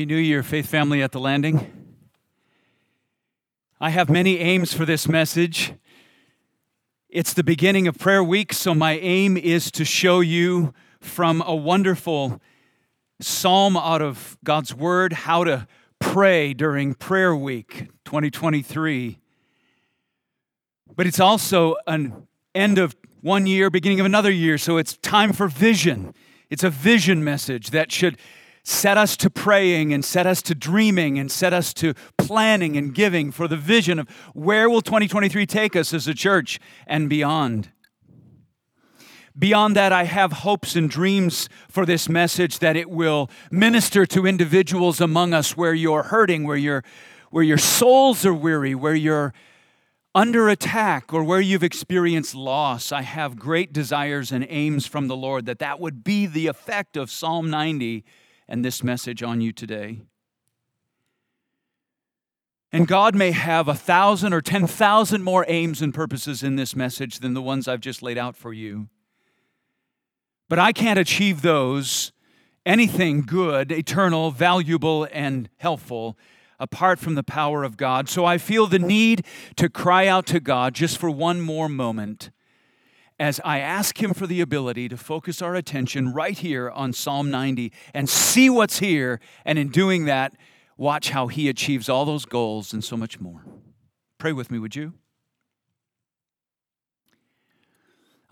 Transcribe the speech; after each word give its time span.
Happy 0.00 0.06
New 0.06 0.16
Year, 0.16 0.42
Faith 0.42 0.64
Family 0.64 1.02
at 1.02 1.12
the 1.12 1.20
Landing. 1.20 1.70
I 3.78 3.90
have 3.90 4.08
many 4.08 4.38
aims 4.38 4.72
for 4.72 4.86
this 4.86 5.06
message. 5.06 5.74
It's 7.10 7.34
the 7.34 7.44
beginning 7.44 7.86
of 7.86 7.98
prayer 7.98 8.24
week, 8.24 8.54
so 8.54 8.74
my 8.74 8.92
aim 8.92 9.36
is 9.36 9.70
to 9.72 9.84
show 9.84 10.20
you 10.20 10.72
from 11.02 11.42
a 11.44 11.54
wonderful 11.54 12.40
psalm 13.20 13.76
out 13.76 14.00
of 14.00 14.38
God's 14.42 14.74
Word 14.74 15.12
how 15.12 15.44
to 15.44 15.68
pray 15.98 16.54
during 16.54 16.94
prayer 16.94 17.36
week 17.36 17.90
2023. 18.06 19.18
But 20.96 21.06
it's 21.06 21.20
also 21.20 21.76
an 21.86 22.26
end 22.54 22.78
of 22.78 22.96
one 23.20 23.46
year, 23.46 23.68
beginning 23.68 24.00
of 24.00 24.06
another 24.06 24.32
year, 24.32 24.56
so 24.56 24.78
it's 24.78 24.96
time 24.96 25.34
for 25.34 25.46
vision. 25.46 26.14
It's 26.48 26.64
a 26.64 26.70
vision 26.70 27.22
message 27.22 27.68
that 27.72 27.92
should 27.92 28.16
set 28.62 28.98
us 28.98 29.16
to 29.18 29.30
praying 29.30 29.92
and 29.92 30.04
set 30.04 30.26
us 30.26 30.42
to 30.42 30.54
dreaming 30.54 31.18
and 31.18 31.30
set 31.30 31.52
us 31.52 31.72
to 31.74 31.94
planning 32.18 32.76
and 32.76 32.94
giving 32.94 33.32
for 33.32 33.48
the 33.48 33.56
vision 33.56 33.98
of 33.98 34.08
where 34.34 34.68
will 34.68 34.82
2023 34.82 35.46
take 35.46 35.74
us 35.74 35.94
as 35.94 36.06
a 36.06 36.14
church 36.14 36.60
and 36.86 37.08
beyond. 37.08 37.70
Beyond 39.38 39.76
that, 39.76 39.92
I 39.92 40.04
have 40.04 40.32
hopes 40.32 40.76
and 40.76 40.90
dreams 40.90 41.48
for 41.68 41.86
this 41.86 42.08
message 42.08 42.58
that 42.58 42.76
it 42.76 42.90
will 42.90 43.30
minister 43.50 44.04
to 44.06 44.26
individuals 44.26 45.00
among 45.00 45.32
us 45.32 45.56
where 45.56 45.72
you're 45.72 46.02
hurting, 46.02 46.46
where, 46.46 46.56
you 46.56 46.82
where 47.30 47.44
your 47.44 47.58
souls 47.58 48.26
are 48.26 48.34
weary, 48.34 48.74
where 48.74 48.94
you're 48.94 49.32
under 50.14 50.48
attack, 50.48 51.14
or 51.14 51.22
where 51.22 51.40
you've 51.40 51.62
experienced 51.62 52.34
loss. 52.34 52.90
I 52.90 53.02
have 53.02 53.38
great 53.38 53.72
desires 53.72 54.32
and 54.32 54.44
aims 54.48 54.84
from 54.84 55.06
the 55.06 55.16
Lord 55.16 55.46
that 55.46 55.60
that 55.60 55.78
would 55.78 56.02
be 56.02 56.26
the 56.26 56.48
effect 56.48 56.96
of 56.96 57.10
Psalm 57.10 57.48
90 57.48 58.04
and 58.50 58.64
this 58.64 58.82
message 58.82 59.22
on 59.22 59.40
you 59.40 59.52
today. 59.52 60.00
And 62.72 62.86
God 62.86 63.14
may 63.14 63.30
have 63.30 63.68
a 63.68 63.74
thousand 63.74 64.32
or 64.32 64.40
ten 64.40 64.66
thousand 64.66 65.22
more 65.22 65.44
aims 65.48 65.80
and 65.80 65.94
purposes 65.94 66.42
in 66.42 66.56
this 66.56 66.76
message 66.76 67.20
than 67.20 67.34
the 67.34 67.42
ones 67.42 67.66
I've 67.66 67.80
just 67.80 68.02
laid 68.02 68.18
out 68.18 68.36
for 68.36 68.52
you. 68.52 68.88
But 70.48 70.58
I 70.58 70.72
can't 70.72 70.98
achieve 70.98 71.42
those, 71.42 72.12
anything 72.66 73.22
good, 73.22 73.72
eternal, 73.72 74.32
valuable, 74.32 75.06
and 75.12 75.48
helpful, 75.56 76.18
apart 76.58 76.98
from 76.98 77.14
the 77.14 77.22
power 77.22 77.62
of 77.62 77.76
God. 77.76 78.08
So 78.08 78.24
I 78.24 78.36
feel 78.36 78.66
the 78.66 78.78
need 78.78 79.24
to 79.56 79.68
cry 79.68 80.06
out 80.06 80.26
to 80.26 80.40
God 80.40 80.74
just 80.74 80.98
for 80.98 81.08
one 81.08 81.40
more 81.40 81.68
moment 81.68 82.30
as 83.20 83.38
I 83.44 83.58
ask 83.58 84.02
Him 84.02 84.14
for 84.14 84.26
the 84.26 84.40
ability 84.40 84.88
to 84.88 84.96
focus 84.96 85.42
our 85.42 85.54
attention 85.54 86.14
right 86.14 86.36
here 86.36 86.70
on 86.70 86.94
Psalm 86.94 87.30
90 87.30 87.70
and 87.92 88.08
see 88.08 88.48
what's 88.48 88.78
here, 88.78 89.20
and 89.44 89.58
in 89.58 89.68
doing 89.68 90.06
that, 90.06 90.32
watch 90.78 91.10
how 91.10 91.26
He 91.26 91.50
achieves 91.50 91.90
all 91.90 92.06
those 92.06 92.24
goals 92.24 92.72
and 92.72 92.82
so 92.82 92.96
much 92.96 93.20
more. 93.20 93.44
Pray 94.16 94.32
with 94.32 94.50
me, 94.50 94.58
would 94.58 94.74
you? 94.74 94.94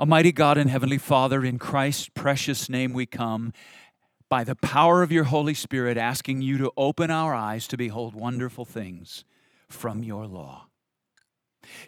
Almighty 0.01 0.33
God 0.33 0.57
and 0.57 0.71
Heavenly 0.71 0.99
Father, 0.99 1.45
in 1.45 1.59
Christ's 1.59 2.09
precious 2.09 2.71
name 2.71 2.95
we 2.95 3.05
come 3.05 3.53
by 4.31 4.43
the 4.43 4.55
power 4.55 5.03
of 5.03 5.13
your 5.13 5.25
Holy 5.25 5.55
Spirit, 5.55 5.99
asking 5.99 6.41
you 6.41 6.57
to 6.57 6.73
open 6.79 7.11
our 7.11 7.35
eyes 7.35 7.69
to 7.69 7.77
behold 7.77 8.15
wonderful 8.15 8.65
things 8.65 9.25
from 9.69 10.03
your 10.03 10.27
law. 10.27 10.68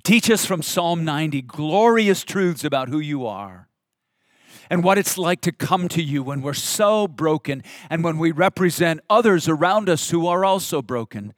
Teach 0.02 0.30
us 0.30 0.44
from 0.44 0.62
Psalm 0.62 1.04
90 1.04 1.42
glorious 1.42 2.24
truths 2.24 2.64
about 2.64 2.88
who 2.88 2.98
you 2.98 3.26
are 3.26 3.68
and 4.70 4.84
what 4.84 4.96
it's 4.96 5.18
like 5.18 5.40
to 5.42 5.52
come 5.52 5.88
to 5.88 6.02
you 6.02 6.22
when 6.22 6.40
we're 6.40 6.54
so 6.54 7.08
broken 7.08 7.62
and 7.90 8.04
when 8.04 8.18
we 8.18 8.30
represent 8.30 9.00
others 9.10 9.48
around 9.48 9.88
us 9.88 10.10
who 10.10 10.26
are 10.26 10.44
also 10.44 10.80
broken. 10.80 11.34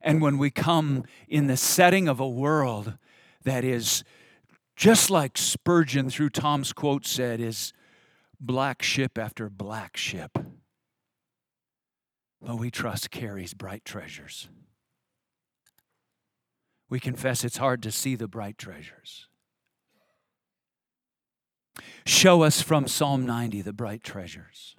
And 0.00 0.22
when 0.22 0.38
we 0.38 0.50
come 0.50 1.04
in 1.28 1.46
the 1.46 1.58
setting 1.58 2.08
of 2.08 2.18
a 2.18 2.28
world 2.28 2.94
that 3.44 3.64
is 3.64 4.02
just 4.76 5.10
like 5.10 5.36
Spurgeon, 5.36 6.08
through 6.08 6.30
Tom's 6.30 6.72
quote, 6.72 7.06
said, 7.06 7.38
is 7.38 7.74
black 8.40 8.82
ship 8.82 9.18
after 9.18 9.50
black 9.50 9.98
ship. 9.98 10.38
But 12.40 12.58
we 12.58 12.70
trust 12.70 13.10
carries 13.10 13.52
bright 13.52 13.84
treasures 13.84 14.48
we 16.90 16.98
confess 16.98 17.44
it's 17.44 17.58
hard 17.58 17.82
to 17.84 17.92
see 17.92 18.16
the 18.16 18.28
bright 18.28 18.58
treasures. 18.58 19.28
Show 22.04 22.42
us 22.42 22.60
from 22.60 22.88
Psalm 22.88 23.24
90 23.24 23.62
the 23.62 23.72
bright 23.72 24.02
treasures. 24.02 24.74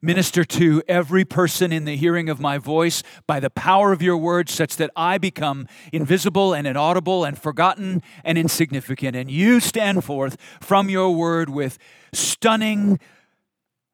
Minister 0.00 0.44
to 0.44 0.82
every 0.86 1.24
person 1.24 1.72
in 1.72 1.86
the 1.86 1.96
hearing 1.96 2.28
of 2.28 2.38
my 2.38 2.58
voice 2.58 3.02
by 3.26 3.40
the 3.40 3.50
power 3.50 3.90
of 3.90 4.02
your 4.02 4.16
word, 4.16 4.48
such 4.48 4.76
that 4.76 4.90
I 4.94 5.18
become 5.18 5.66
invisible 5.92 6.52
and 6.52 6.66
inaudible 6.66 7.24
and 7.24 7.38
forgotten 7.38 8.02
and 8.22 8.36
insignificant. 8.36 9.16
And 9.16 9.30
you 9.30 9.58
stand 9.58 10.04
forth 10.04 10.36
from 10.60 10.88
your 10.88 11.14
word 11.14 11.50
with 11.50 11.78
stunning, 12.12 13.00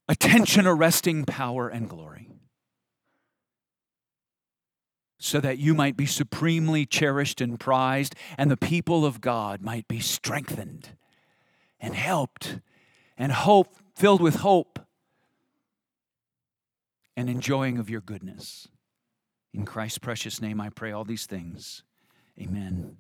attention 0.09 0.67
arresting 0.67 1.25
power 1.25 1.69
and 1.69 1.89
glory 1.89 2.29
so 5.19 5.41
that 5.41 5.59
you 5.59 5.75
might 5.75 5.97
be 5.97 6.07
supremely 6.07 6.87
cherished 6.87 7.41
and 7.41 7.59
prized, 7.59 8.15
and 8.37 8.51
the 8.51 8.57
people 8.57 9.05
of 9.05 9.21
God 9.21 9.61
might 9.61 9.89
be 9.89 10.01
strengthened 10.01 10.91
and 11.81 11.95
helped 11.95 12.61
and 13.17 13.33
hope 13.33 13.77
filled 13.97 14.21
with 14.21 14.37
hope 14.37 14.79
and 17.17 17.29
enjoying 17.29 17.79
of 17.79 17.91
your 17.91 18.01
goodness. 18.01 18.69
In 19.53 19.65
Christ's 19.65 19.99
precious 19.99 20.41
name, 20.41 20.61
I 20.61 20.69
pray 20.69 20.93
all 20.93 21.05
these 21.05 21.27
things. 21.27 21.83
Amen. 22.41 22.97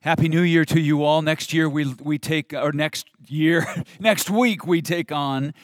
Happy 0.00 0.28
New 0.28 0.42
Year 0.42 0.64
to 0.64 0.80
you 0.80 1.04
all. 1.04 1.22
Next 1.22 1.52
year 1.52 1.68
we, 1.68 1.94
we 2.02 2.18
take, 2.18 2.52
or 2.52 2.72
next 2.72 3.06
year, 3.28 3.64
next 4.00 4.28
week 4.28 4.66
we 4.66 4.82
take 4.82 5.12
on 5.12 5.54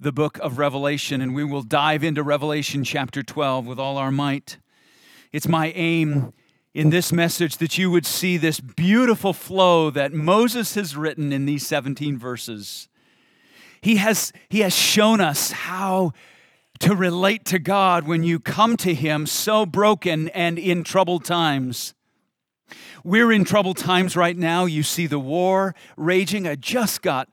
the 0.00 0.12
book 0.12 0.38
of 0.38 0.56
Revelation, 0.56 1.20
and 1.20 1.34
we 1.34 1.44
will 1.44 1.62
dive 1.62 2.02
into 2.02 2.22
Revelation 2.22 2.84
chapter 2.84 3.22
12 3.22 3.66
with 3.66 3.78
all 3.78 3.98
our 3.98 4.10
might. 4.10 4.56
It's 5.30 5.46
my 5.46 5.72
aim 5.72 6.32
in 6.72 6.88
this 6.88 7.12
message 7.12 7.58
that 7.58 7.76
you 7.76 7.90
would 7.90 8.06
see 8.06 8.38
this 8.38 8.60
beautiful 8.60 9.34
flow 9.34 9.90
that 9.90 10.14
Moses 10.14 10.74
has 10.74 10.96
written 10.96 11.34
in 11.34 11.44
these 11.44 11.66
17 11.66 12.16
verses. 12.16 12.88
He 13.82 13.96
has, 13.96 14.32
he 14.48 14.60
has 14.60 14.74
shown 14.74 15.20
us 15.20 15.50
how 15.50 16.12
to 16.78 16.96
relate 16.96 17.44
to 17.46 17.58
God 17.58 18.06
when 18.06 18.22
you 18.22 18.40
come 18.40 18.78
to 18.78 18.94
Him 18.94 19.26
so 19.26 19.66
broken 19.66 20.28
and 20.30 20.58
in 20.58 20.82
troubled 20.82 21.26
times. 21.26 21.92
We're 23.04 23.32
in 23.32 23.44
troubled 23.44 23.76
times 23.76 24.16
right 24.16 24.36
now. 24.36 24.64
You 24.64 24.82
see 24.82 25.06
the 25.06 25.18
war 25.18 25.74
raging. 25.98 26.48
I 26.48 26.54
just 26.54 27.02
got 27.02 27.28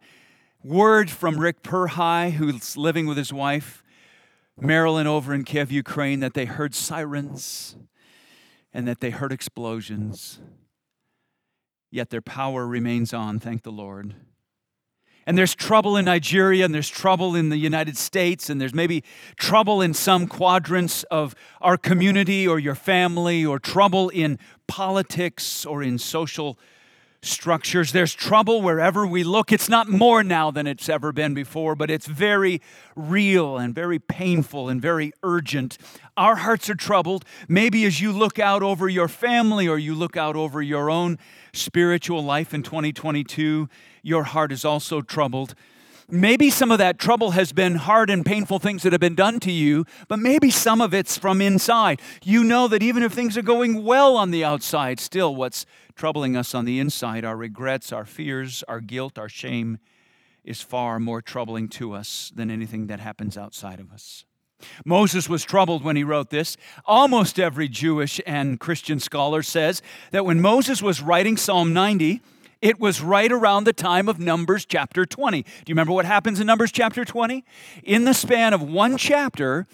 word 0.68 1.10
from 1.10 1.40
Rick 1.40 1.64
Perhai, 1.64 2.32
who's 2.32 2.76
living 2.76 3.08
with 3.08 3.18
his 3.18 3.32
wife, 3.32 3.84
Marilyn, 4.60 5.08
over 5.08 5.34
in 5.34 5.46
Kiev, 5.46 5.72
Ukraine, 5.72 6.20
that 6.20 6.34
they 6.34 6.44
heard 6.44 6.76
sirens 6.76 7.78
and 8.74 8.86
that 8.86 9.00
they 9.00 9.12
heard 9.12 9.32
explosions. 9.32 10.40
Yet 11.90 12.10
their 12.10 12.22
power 12.22 12.68
remains 12.68 13.14
on, 13.14 13.40
thank 13.40 13.64
the 13.64 13.72
Lord. 13.72 14.16
And 15.26 15.38
there's 15.38 15.56
trouble 15.56 15.96
in 15.96 16.06
Nigeria, 16.06 16.66
and 16.66 16.74
there's 16.74 16.90
trouble 16.90 17.34
in 17.34 17.48
the 17.48 17.58
United 17.58 17.96
States, 17.96 18.50
and 18.50 18.60
there's 18.60 18.74
maybe 18.74 19.06
trouble 19.38 19.82
in 19.82 19.94
some 19.94 20.28
quadrants 20.28 21.04
of 21.04 21.34
our 21.62 21.78
community 21.78 22.46
or 22.46 22.60
your 22.60 22.76
family, 22.76 23.46
or 23.46 23.58
trouble 23.58 24.10
in 24.10 24.38
politics 24.68 25.66
or 25.66 25.82
in 25.82 25.98
social 25.98 26.60
structures. 27.28 27.92
There's 27.92 28.14
trouble 28.14 28.62
wherever 28.62 29.06
we 29.06 29.24
look. 29.24 29.52
It's 29.52 29.70
not 29.70 29.88
more 29.88 30.24
now 30.24 30.52
than 30.52 30.68
it's 30.68 30.90
ever 30.90 31.12
been 31.12 31.34
before, 31.34 31.76
but 31.76 31.92
it's 31.92 32.08
very 32.08 32.62
real 32.96 33.58
and 33.58 33.76
very 33.76 34.00
painful 34.00 34.70
and 34.70 34.82
very 34.82 35.12
urgent. 35.24 35.78
Our 36.16 36.38
hearts 36.38 36.70
are 36.70 36.76
troubled. 36.76 37.26
Maybe 37.48 37.86
as 37.86 38.02
you 38.02 38.12
look 38.12 38.40
out 38.40 38.64
over 38.64 38.90
your 38.90 39.08
family 39.08 39.68
or 39.68 39.78
you 39.78 39.94
look 39.94 40.18
out 40.18 40.36
over 40.36 40.62
your 40.62 40.90
own 40.90 41.20
spiritual 41.54 42.24
life 42.24 42.54
in 42.54 42.64
2022, 42.64 43.70
your 44.02 44.24
heart 44.24 44.52
is 44.52 44.66
also 44.66 45.02
troubled. 45.02 45.54
Maybe 46.10 46.50
some 46.50 46.72
of 46.72 46.78
that 46.78 47.00
trouble 47.00 47.32
has 47.32 47.52
been 47.52 47.76
hard 47.76 48.10
and 48.10 48.26
painful 48.26 48.60
things 48.60 48.84
that 48.84 48.94
have 48.94 49.02
been 49.02 49.14
done 49.14 49.42
to 49.42 49.52
you, 49.52 49.84
but 50.08 50.20
maybe 50.20 50.50
some 50.50 50.80
of 50.80 50.94
it's 50.94 51.18
from 51.18 51.42
inside. 51.42 52.02
You 52.24 52.46
know 52.46 52.70
that 52.70 52.82
even 52.82 53.04
if 53.04 53.12
things 53.12 53.38
are 53.38 53.42
going 53.42 53.84
well 53.84 54.16
on 54.16 54.32
the 54.32 54.42
outside, 54.42 55.02
still 55.02 55.36
what's 55.36 55.66
troubling 55.96 56.38
us 56.38 56.56
on 56.56 56.64
the 56.64 56.80
inside, 56.80 57.26
our 57.26 57.36
regrets, 57.36 57.92
our 57.92 58.06
fears, 58.06 58.64
our 58.70 58.80
guilt, 58.80 59.18
our 59.18 59.28
shame, 59.28 59.80
is 60.46 60.62
far 60.62 60.98
more 60.98 61.22
troubling 61.22 61.68
to 61.68 61.92
us 61.92 62.32
than 62.34 62.50
anything 62.50 62.88
that 62.88 63.02
happens 63.02 63.38
outside 63.38 63.82
of 63.82 63.92
us. 63.92 64.24
Moses 64.86 65.28
was 65.28 65.44
troubled 65.44 65.84
when 65.84 65.98
he 65.98 66.06
wrote 66.06 66.30
this. 66.30 66.56
Almost 66.86 67.38
every 67.38 67.68
Jewish 67.68 68.22
and 68.26 68.62
Christian 68.62 69.02
scholar 69.02 69.44
says 69.44 69.82
that 70.12 70.26
when 70.26 70.40
Moses 70.40 70.82
was 70.82 71.02
writing 71.02 71.36
Psalm 71.36 71.74
90, 71.74 72.22
It 72.62 72.80
was 72.80 73.02
right 73.02 73.32
around 73.32 73.66
the 73.66 73.74
time 73.74 74.10
of 74.10 74.20
Numbers 74.20 74.66
chapter 74.66 75.06
20. 75.06 75.44
Do 75.44 75.50
you 75.68 75.74
remember 75.74 75.94
what 75.94 76.06
happens 76.06 76.40
in 76.40 76.48
Numbers 76.48 76.72
chapter 76.72 77.06
20? 77.06 77.44
In 77.84 78.06
the 78.06 78.14
span 78.14 78.54
of 78.54 78.62
one 78.62 78.98
chapter, 78.98 79.68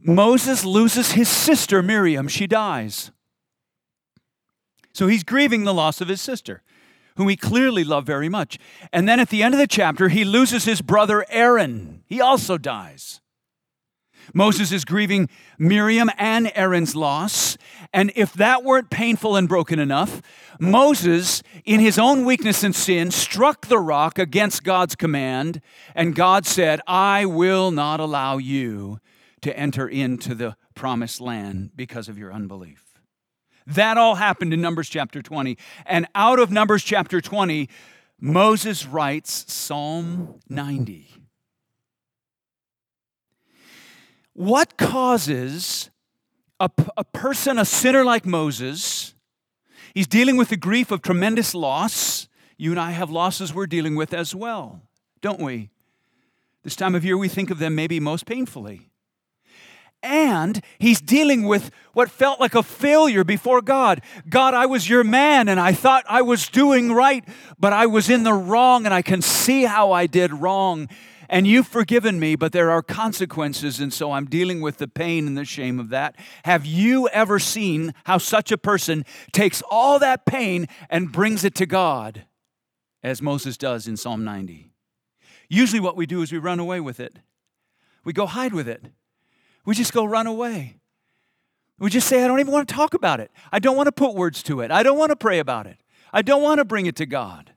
Moses 0.00 0.64
loses 0.64 1.12
his 1.12 1.28
sister 1.28 1.82
Miriam. 1.82 2.28
She 2.28 2.46
dies. 2.46 3.10
So 4.92 5.06
he's 5.06 5.24
grieving 5.24 5.64
the 5.64 5.74
loss 5.74 6.00
of 6.00 6.08
his 6.08 6.20
sister, 6.20 6.62
whom 7.16 7.28
he 7.28 7.36
clearly 7.36 7.84
loved 7.84 8.06
very 8.06 8.28
much. 8.28 8.58
And 8.92 9.08
then 9.08 9.20
at 9.20 9.28
the 9.28 9.42
end 9.42 9.54
of 9.54 9.60
the 9.60 9.66
chapter, 9.66 10.08
he 10.08 10.24
loses 10.24 10.64
his 10.64 10.82
brother 10.82 11.24
Aaron. 11.28 12.02
He 12.06 12.20
also 12.20 12.58
dies. 12.58 13.20
Moses 14.32 14.72
is 14.72 14.84
grieving 14.84 15.28
Miriam 15.58 16.10
and 16.16 16.50
Aaron's 16.54 16.96
loss. 16.96 17.58
And 17.92 18.12
if 18.16 18.32
that 18.34 18.64
weren't 18.64 18.90
painful 18.90 19.36
and 19.36 19.48
broken 19.48 19.78
enough, 19.78 20.22
Moses, 20.58 21.42
in 21.64 21.80
his 21.80 21.98
own 21.98 22.24
weakness 22.24 22.62
and 22.62 22.74
sin, 22.74 23.10
struck 23.10 23.66
the 23.66 23.78
rock 23.78 24.18
against 24.18 24.64
God's 24.64 24.94
command. 24.94 25.60
And 25.94 26.14
God 26.14 26.46
said, 26.46 26.80
I 26.86 27.26
will 27.26 27.70
not 27.70 28.00
allow 28.00 28.38
you 28.38 28.98
to 29.42 29.56
enter 29.58 29.86
into 29.86 30.34
the 30.34 30.56
promised 30.74 31.20
land 31.20 31.70
because 31.76 32.08
of 32.08 32.18
your 32.18 32.32
unbelief. 32.32 32.82
That 33.66 33.96
all 33.96 34.16
happened 34.16 34.52
in 34.52 34.60
Numbers 34.60 34.88
chapter 34.88 35.22
20. 35.22 35.56
And 35.86 36.06
out 36.14 36.38
of 36.38 36.50
Numbers 36.50 36.82
chapter 36.82 37.20
20, 37.20 37.68
Moses 38.20 38.86
writes 38.86 39.52
Psalm 39.52 40.40
90. 40.48 41.23
What 44.34 44.76
causes 44.76 45.90
a, 46.60 46.70
a 46.96 47.04
person, 47.04 47.58
a 47.58 47.64
sinner 47.64 48.04
like 48.04 48.26
Moses, 48.26 49.14
he's 49.94 50.06
dealing 50.06 50.36
with 50.36 50.48
the 50.48 50.56
grief 50.56 50.90
of 50.90 51.02
tremendous 51.02 51.54
loss. 51.54 52.28
You 52.56 52.70
and 52.70 52.80
I 52.80 52.92
have 52.92 53.10
losses 53.10 53.52
we're 53.52 53.66
dealing 53.66 53.96
with 53.96 54.14
as 54.14 54.34
well, 54.34 54.82
don't 55.20 55.40
we? 55.40 55.70
This 56.62 56.76
time 56.76 56.94
of 56.94 57.04
year, 57.04 57.18
we 57.18 57.28
think 57.28 57.50
of 57.50 57.58
them 57.58 57.74
maybe 57.74 58.00
most 58.00 58.26
painfully. 58.26 58.88
And 60.02 60.62
he's 60.78 61.00
dealing 61.00 61.44
with 61.44 61.70
what 61.94 62.10
felt 62.10 62.38
like 62.38 62.54
a 62.54 62.62
failure 62.62 63.24
before 63.24 63.62
God. 63.62 64.02
God, 64.28 64.52
I 64.52 64.66
was 64.66 64.88
your 64.88 65.02
man 65.02 65.48
and 65.48 65.58
I 65.58 65.72
thought 65.72 66.04
I 66.08 66.20
was 66.22 66.48
doing 66.48 66.92
right, 66.92 67.26
but 67.58 67.72
I 67.72 67.86
was 67.86 68.10
in 68.10 68.22
the 68.22 68.34
wrong 68.34 68.84
and 68.84 68.92
I 68.92 69.00
can 69.00 69.22
see 69.22 69.64
how 69.64 69.92
I 69.92 70.06
did 70.06 70.32
wrong 70.32 70.88
and 71.28 71.46
you've 71.46 71.66
forgiven 71.66 72.18
me, 72.20 72.36
but 72.36 72.52
there 72.52 72.70
are 72.70 72.82
consequences, 72.82 73.80
and 73.80 73.92
so 73.92 74.12
I'm 74.12 74.26
dealing 74.26 74.60
with 74.60 74.78
the 74.78 74.88
pain 74.88 75.26
and 75.26 75.36
the 75.36 75.44
shame 75.44 75.80
of 75.80 75.88
that. 75.90 76.16
Have 76.44 76.66
you 76.66 77.08
ever 77.08 77.38
seen 77.38 77.94
how 78.04 78.18
such 78.18 78.52
a 78.52 78.58
person 78.58 79.04
takes 79.32 79.62
all 79.70 79.98
that 79.98 80.26
pain 80.26 80.66
and 80.90 81.12
brings 81.12 81.44
it 81.44 81.54
to 81.56 81.66
God, 81.66 82.24
as 83.02 83.22
Moses 83.22 83.56
does 83.56 83.86
in 83.88 83.96
Psalm 83.96 84.24
90? 84.24 84.70
Usually, 85.48 85.80
what 85.80 85.96
we 85.96 86.06
do 86.06 86.22
is 86.22 86.32
we 86.32 86.38
run 86.38 86.58
away 86.58 86.80
with 86.80 87.00
it, 87.00 87.18
we 88.04 88.12
go 88.12 88.26
hide 88.26 88.52
with 88.52 88.68
it, 88.68 88.86
we 89.64 89.74
just 89.74 89.92
go 89.92 90.04
run 90.04 90.26
away. 90.26 90.76
We 91.78 91.90
just 91.90 92.06
say, 92.06 92.22
I 92.22 92.28
don't 92.28 92.38
even 92.38 92.52
want 92.52 92.68
to 92.68 92.74
talk 92.74 92.94
about 92.94 93.18
it. 93.18 93.32
I 93.50 93.58
don't 93.58 93.76
want 93.76 93.88
to 93.88 93.92
put 93.92 94.14
words 94.14 94.44
to 94.44 94.60
it. 94.60 94.70
I 94.70 94.84
don't 94.84 94.96
want 94.96 95.10
to 95.10 95.16
pray 95.16 95.40
about 95.40 95.66
it. 95.66 95.78
I 96.12 96.22
don't 96.22 96.40
want 96.42 96.58
to 96.58 96.64
bring 96.64 96.86
it 96.86 96.94
to 96.96 97.06
God. 97.06 97.53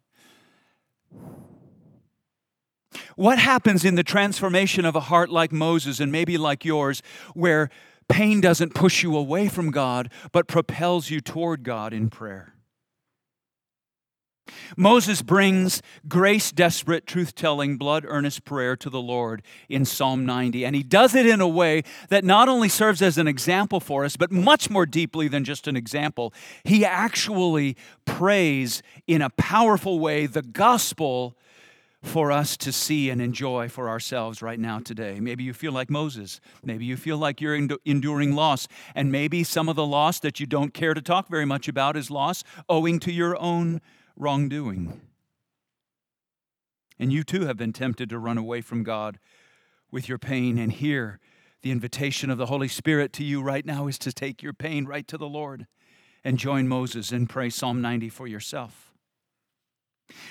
What 3.18 3.40
happens 3.40 3.84
in 3.84 3.96
the 3.96 4.04
transformation 4.04 4.86
of 4.86 4.96
a 4.96 5.00
heart 5.00 5.32
like 5.32 5.52
Moses 5.52 6.00
and 6.00 6.12
maybe 6.12 6.38
like 6.38 6.64
yours, 6.64 7.02
where 7.34 7.72
pain 8.08 8.42
doesn't 8.42 8.76
push 8.76 9.02
you 9.02 9.18
away 9.18 9.48
from 9.48 9.72
God, 9.72 10.12
but 10.32 10.48
propels 10.48 11.10
you 11.10 11.20
toward 11.20 11.64
God 11.64 11.94
in 11.94 12.12
prayer? 12.12 12.54
Moses 14.78 15.24
brings 15.24 15.82
grace 16.08 16.52
desperate, 16.52 17.08
truth 17.08 17.34
telling, 17.34 17.78
blood 17.78 18.06
earnest 18.08 18.46
prayer 18.46 18.76
to 18.76 18.90
the 18.90 19.02
Lord 19.02 19.42
in 19.68 19.84
Psalm 19.84 20.26
90. 20.26 20.64
And 20.64 20.76
he 20.76 20.84
does 20.84 21.16
it 21.16 21.26
in 21.26 21.42
a 21.42 21.48
way 21.48 21.84
that 22.10 22.24
not 22.24 22.48
only 22.48 22.70
serves 22.70 23.02
as 23.02 23.18
an 23.18 23.28
example 23.28 23.80
for 23.80 24.06
us, 24.06 24.16
but 24.16 24.32
much 24.32 24.70
more 24.70 24.86
deeply 24.86 25.28
than 25.28 25.44
just 25.44 25.68
an 25.68 25.76
example. 25.76 26.34
He 26.64 26.86
actually 26.86 27.76
prays 28.06 28.84
in 29.08 29.22
a 29.24 29.32
powerful 29.32 30.00
way 30.00 30.28
the 30.28 30.44
gospel 30.44 31.36
for 32.04 32.32
us 32.32 32.56
to 32.58 32.72
see 32.72 33.10
and 33.10 33.22
enjoy 33.22 33.68
for 33.68 33.90
ourselves 33.90 34.42
right 34.42 34.60
now 34.60 34.80
today. 34.80 35.20
Maybe 35.20 35.44
you 35.44 35.54
feel 35.54 35.72
like 35.72 35.90
Moses. 35.90 36.40
Maybe 36.64 36.86
you 36.86 36.96
feel 36.96 37.18
like 37.18 37.42
you're 37.42 37.56
enduring 37.56 38.36
loss. 38.36 38.68
And 38.94 39.12
maybe 39.12 39.44
some 39.44 39.68
of 39.68 39.76
the 39.76 39.86
loss 39.86 40.20
that 40.20 40.40
you 40.40 40.46
don't 40.46 40.74
care 40.74 40.94
to 40.94 41.02
talk 41.02 41.28
very 41.28 41.46
much 41.46 41.68
about 41.68 41.98
is 41.98 42.12
loss 42.12 42.44
owing 42.70 43.00
to 43.02 43.12
your 43.12 43.36
own 43.42 43.82
wrongdoing. 44.16 45.02
And 47.00 47.12
you 47.12 47.24
too 47.24 47.46
have 47.46 47.58
been 47.58 47.74
tempted 47.74 48.10
to 48.10 48.20
run 48.20 48.38
away 48.38 48.62
from 48.62 48.84
God 48.84 49.20
with 49.92 50.08
your 50.08 50.18
pain. 50.18 50.58
And 50.58 50.72
here, 50.72 51.20
the 51.62 51.72
invitation 51.72 52.30
of 52.30 52.38
the 52.38 52.48
Holy 52.48 52.68
Spirit 52.68 53.12
to 53.14 53.24
you 53.24 53.42
right 53.42 53.66
now 53.66 53.88
is 53.88 53.98
to 54.00 54.12
take 54.12 54.44
your 54.44 54.54
pain 54.54 54.86
right 54.86 55.08
to 55.08 55.18
the 55.18 55.28
Lord 55.28 55.68
and 56.24 56.38
join 56.38 56.68
Moses 56.68 57.12
and 57.12 57.30
pray 57.30 57.50
Psalm 57.50 57.82
90 57.82 58.10
for 58.10 58.28
yourself. 58.28 58.87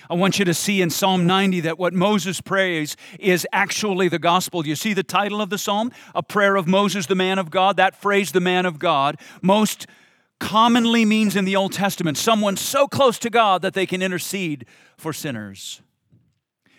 I 0.09 0.15
want 0.15 0.39
you 0.39 0.45
to 0.45 0.55
see 0.55 0.81
in 0.81 0.91
Psalm 0.91 1.27
90 1.27 1.61
that 1.61 1.79
what 1.79 1.93
Moses 1.93 2.41
prays 2.41 2.97
is 3.19 3.47
actually 3.53 4.09
the 4.09 4.19
gospel. 4.19 4.67
You 4.67 4.77
see 4.77 4.95
the 4.95 5.03
title 5.03 5.41
of 5.41 5.51
the 5.51 5.59
psalm? 5.59 5.93
A 6.15 6.23
prayer 6.23 6.57
of 6.57 6.67
Moses, 6.67 7.07
the 7.07 7.15
man 7.15 7.39
of 7.39 7.51
God. 7.51 7.77
That 7.77 8.01
phrase, 8.01 8.33
the 8.33 8.41
man 8.41 8.67
of 8.67 8.79
God, 8.79 9.19
most 9.43 9.87
commonly 10.39 11.05
means 11.05 11.37
in 11.37 11.45
the 11.45 11.57
Old 11.57 11.73
Testament 11.73 12.17
someone 12.17 12.57
so 12.57 12.87
close 12.87 13.19
to 13.21 13.31
God 13.31 13.63
that 13.63 13.75
they 13.75 13.87
can 13.87 14.03
intercede 14.03 14.67
for 14.97 15.13
sinners. 15.13 15.83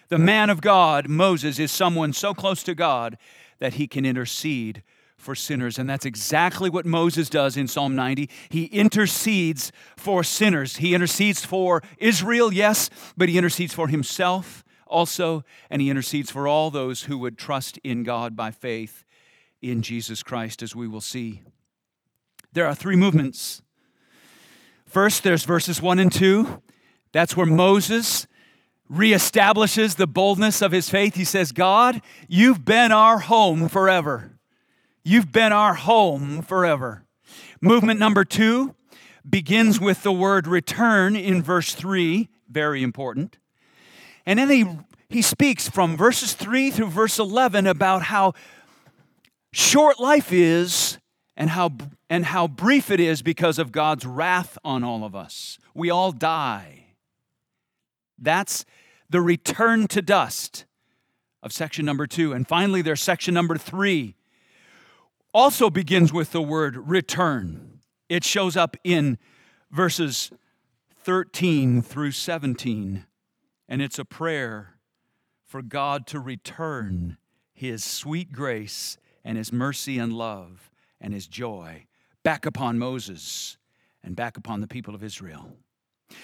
The 0.10 0.18
man 0.18 0.50
of 0.50 0.62
God, 0.62 1.10
Moses, 1.10 1.60
is 1.60 1.72
someone 1.72 2.14
so 2.14 2.34
close 2.34 2.64
to 2.64 2.74
God 2.74 3.18
that 3.60 3.74
he 3.74 3.88
can 3.88 4.06
intercede 4.06 4.84
for 5.28 5.36
sinners. 5.36 5.78
And 5.78 5.90
that's 5.90 6.06
exactly 6.06 6.70
what 6.70 6.86
Moses 6.86 7.28
does 7.28 7.58
in 7.58 7.68
Psalm 7.68 7.98
90. 7.98 8.30
He 8.48 8.64
intercedes 8.68 9.74
for 9.98 10.24
sinners. 10.24 10.78
He 10.78 10.96
intercedes 10.96 11.44
for 11.44 11.84
Israel, 11.98 12.54
yes, 12.54 12.90
but 13.18 13.28
he 13.28 13.38
intercedes 13.38 13.74
for 13.74 13.90
himself 13.90 14.64
also, 14.86 15.44
and 15.70 15.82
he 15.82 15.90
intercedes 15.90 16.32
for 16.32 16.48
all 16.48 16.72
those 16.72 17.04
who 17.04 17.18
would 17.18 17.38
trust 17.38 17.78
in 17.80 18.04
God 18.04 18.38
by 18.38 18.52
faith 18.52 19.04
in 19.62 19.82
Jesus 19.82 20.24
Christ, 20.24 20.64
as 20.64 20.74
we 20.74 20.88
will 20.88 21.02
see. 21.02 21.42
There 22.54 22.66
are 22.66 22.74
three 22.74 22.96
movements. 22.96 23.62
First, 24.86 25.24
there's 25.24 25.44
verses 25.44 25.82
1 25.82 26.00
and 26.00 26.10
2. 26.10 26.62
That's 27.12 27.36
where 27.36 27.46
Moses 27.46 28.28
reestablishes 28.90 29.98
the 29.98 30.08
boldness 30.08 30.62
of 30.62 30.72
his 30.72 30.90
faith. 30.90 31.16
He 31.16 31.26
says, 31.26 31.52
God, 31.52 32.02
you've 32.30 32.64
been 32.64 32.94
our 32.94 33.20
home 33.20 33.68
forever. 33.68 34.37
You've 35.08 35.32
been 35.32 35.54
our 35.54 35.74
home 35.74 36.42
forever. 36.42 37.06
Movement 37.62 37.98
number 37.98 38.26
two 38.26 38.76
begins 39.28 39.80
with 39.80 40.04
the 40.04 40.12
word 40.12 40.48
return 40.48 41.16
in 41.16 41.42
verse 41.42 41.74
3, 41.74 42.28
very 42.50 42.84
important. 42.84 43.38
And 44.26 44.38
then 44.38 44.50
he, 44.50 44.66
he 45.08 45.22
speaks 45.22 45.70
from 45.70 45.96
verses 45.96 46.34
3 46.34 46.72
through 46.72 46.88
verse 46.88 47.20
11 47.20 47.68
about 47.68 48.02
how 48.04 48.34
short 49.54 49.98
life 49.98 50.34
is 50.34 50.98
and 51.38 51.52
how, 51.52 51.72
and 52.10 52.26
how 52.26 52.46
brief 52.46 52.92
it 52.92 53.00
is 53.00 53.22
because 53.22 53.60
of 53.60 53.72
God's 53.72 54.06
wrath 54.06 54.58
on 54.66 54.84
all 54.84 55.06
of 55.06 55.16
us. 55.16 55.58
We 55.74 55.90
all 55.90 56.12
die. 56.12 56.88
That's 58.20 58.66
the 59.10 59.22
return 59.22 59.88
to 59.88 60.02
dust 60.02 60.66
of 61.42 61.54
section 61.54 61.86
number 61.86 62.08
two. 62.08 62.34
And 62.34 62.46
finally, 62.46 62.82
there's 62.82 63.02
section 63.02 63.34
number 63.34 63.58
three 63.58 64.17
also 65.34 65.70
begins 65.70 66.12
with 66.14 66.32
the 66.32 66.42
word 66.42 66.78
return. 66.78 67.80
It 68.10 68.24
shows 68.24 68.56
up 68.56 68.78
in 68.84 69.18
verses 69.72 70.32
13 71.04 71.82
through 71.82 72.12
17, 72.12 73.06
and 73.68 73.82
it's 73.82 74.00
a 74.00 74.06
prayer 74.06 74.80
for 75.46 75.62
God 75.62 76.06
to 76.08 76.20
return 76.20 77.18
his 77.54 77.84
sweet 77.84 78.32
grace 78.32 78.98
and 79.24 79.38
his 79.38 79.52
mercy 79.52 79.98
and 79.98 80.14
love 80.14 80.70
and 81.00 81.14
his 81.14 81.28
joy 81.28 81.86
back 82.24 82.46
upon 82.46 82.78
Moses 82.78 83.58
and 84.04 84.16
back 84.16 84.38
upon 84.38 84.62
the 84.62 84.68
people 84.68 84.94
of 84.94 85.04
Israel. 85.04 85.54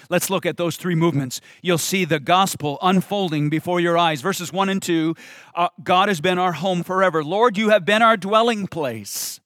Let's 0.08 0.30
look 0.30 0.46
at 0.46 0.56
those 0.56 0.76
three 0.76 0.94
movements. 0.94 1.40
You'll 1.62 1.78
see 1.78 2.04
the 2.04 2.20
gospel 2.20 2.78
unfolding 2.82 3.48
before 3.48 3.80
your 3.80 3.96
eyes. 3.96 4.20
Verses 4.20 4.52
1 4.52 4.68
and 4.68 4.82
2 4.82 5.14
uh, 5.54 5.68
God 5.82 6.08
has 6.08 6.20
been 6.20 6.38
our 6.38 6.52
home 6.52 6.82
forever. 6.82 7.22
Lord, 7.22 7.56
you 7.56 7.70
have 7.70 7.84
been 7.84 8.02
our 8.02 8.16
dwelling 8.16 8.66
place. 8.66 9.40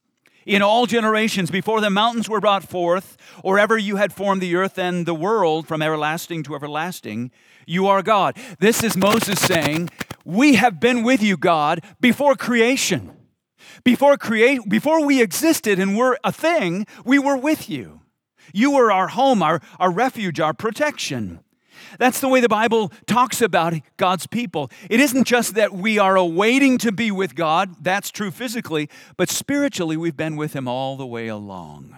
In 0.46 0.62
all 0.62 0.86
generations, 0.86 1.50
before 1.50 1.82
the 1.82 1.90
mountains 1.90 2.28
were 2.28 2.40
brought 2.40 2.64
forth, 2.64 3.18
or 3.44 3.58
ever 3.58 3.76
you 3.76 3.96
had 3.96 4.14
formed 4.14 4.40
the 4.40 4.56
earth 4.56 4.78
and 4.78 5.04
the 5.04 5.14
world 5.14 5.68
from 5.68 5.82
everlasting 5.82 6.42
to 6.44 6.54
everlasting, 6.54 7.30
you 7.66 7.86
are 7.86 8.02
God. 8.02 8.34
This 8.58 8.82
is 8.82 8.96
Moses 8.96 9.38
saying, 9.38 9.90
We 10.24 10.54
have 10.54 10.80
been 10.80 11.02
with 11.02 11.22
you, 11.22 11.36
God, 11.36 11.84
before 12.00 12.34
creation. 12.34 13.14
Before, 13.84 14.16
create, 14.16 14.66
before 14.68 15.04
we 15.04 15.20
existed 15.20 15.78
and 15.78 15.96
were 15.98 16.18
a 16.24 16.32
thing, 16.32 16.86
we 17.04 17.18
were 17.18 17.36
with 17.36 17.68
you. 17.68 18.00
You 18.52 18.74
are 18.76 18.90
our 18.90 19.08
home, 19.08 19.42
our, 19.42 19.60
our 19.78 19.90
refuge, 19.90 20.40
our 20.40 20.54
protection. 20.54 21.40
That's 21.98 22.20
the 22.20 22.28
way 22.28 22.40
the 22.40 22.48
Bible 22.48 22.92
talks 23.06 23.40
about 23.40 23.74
God's 23.96 24.26
people. 24.26 24.70
It 24.90 25.00
isn't 25.00 25.24
just 25.24 25.54
that 25.54 25.72
we 25.72 25.98
are 25.98 26.16
awaiting 26.16 26.78
to 26.78 26.92
be 26.92 27.10
with 27.10 27.34
God, 27.34 27.76
that's 27.82 28.10
true 28.10 28.30
physically, 28.30 28.88
but 29.16 29.30
spiritually 29.30 29.96
we've 29.96 30.16
been 30.16 30.36
with 30.36 30.54
Him 30.54 30.68
all 30.68 30.96
the 30.96 31.06
way 31.06 31.28
along. 31.28 31.96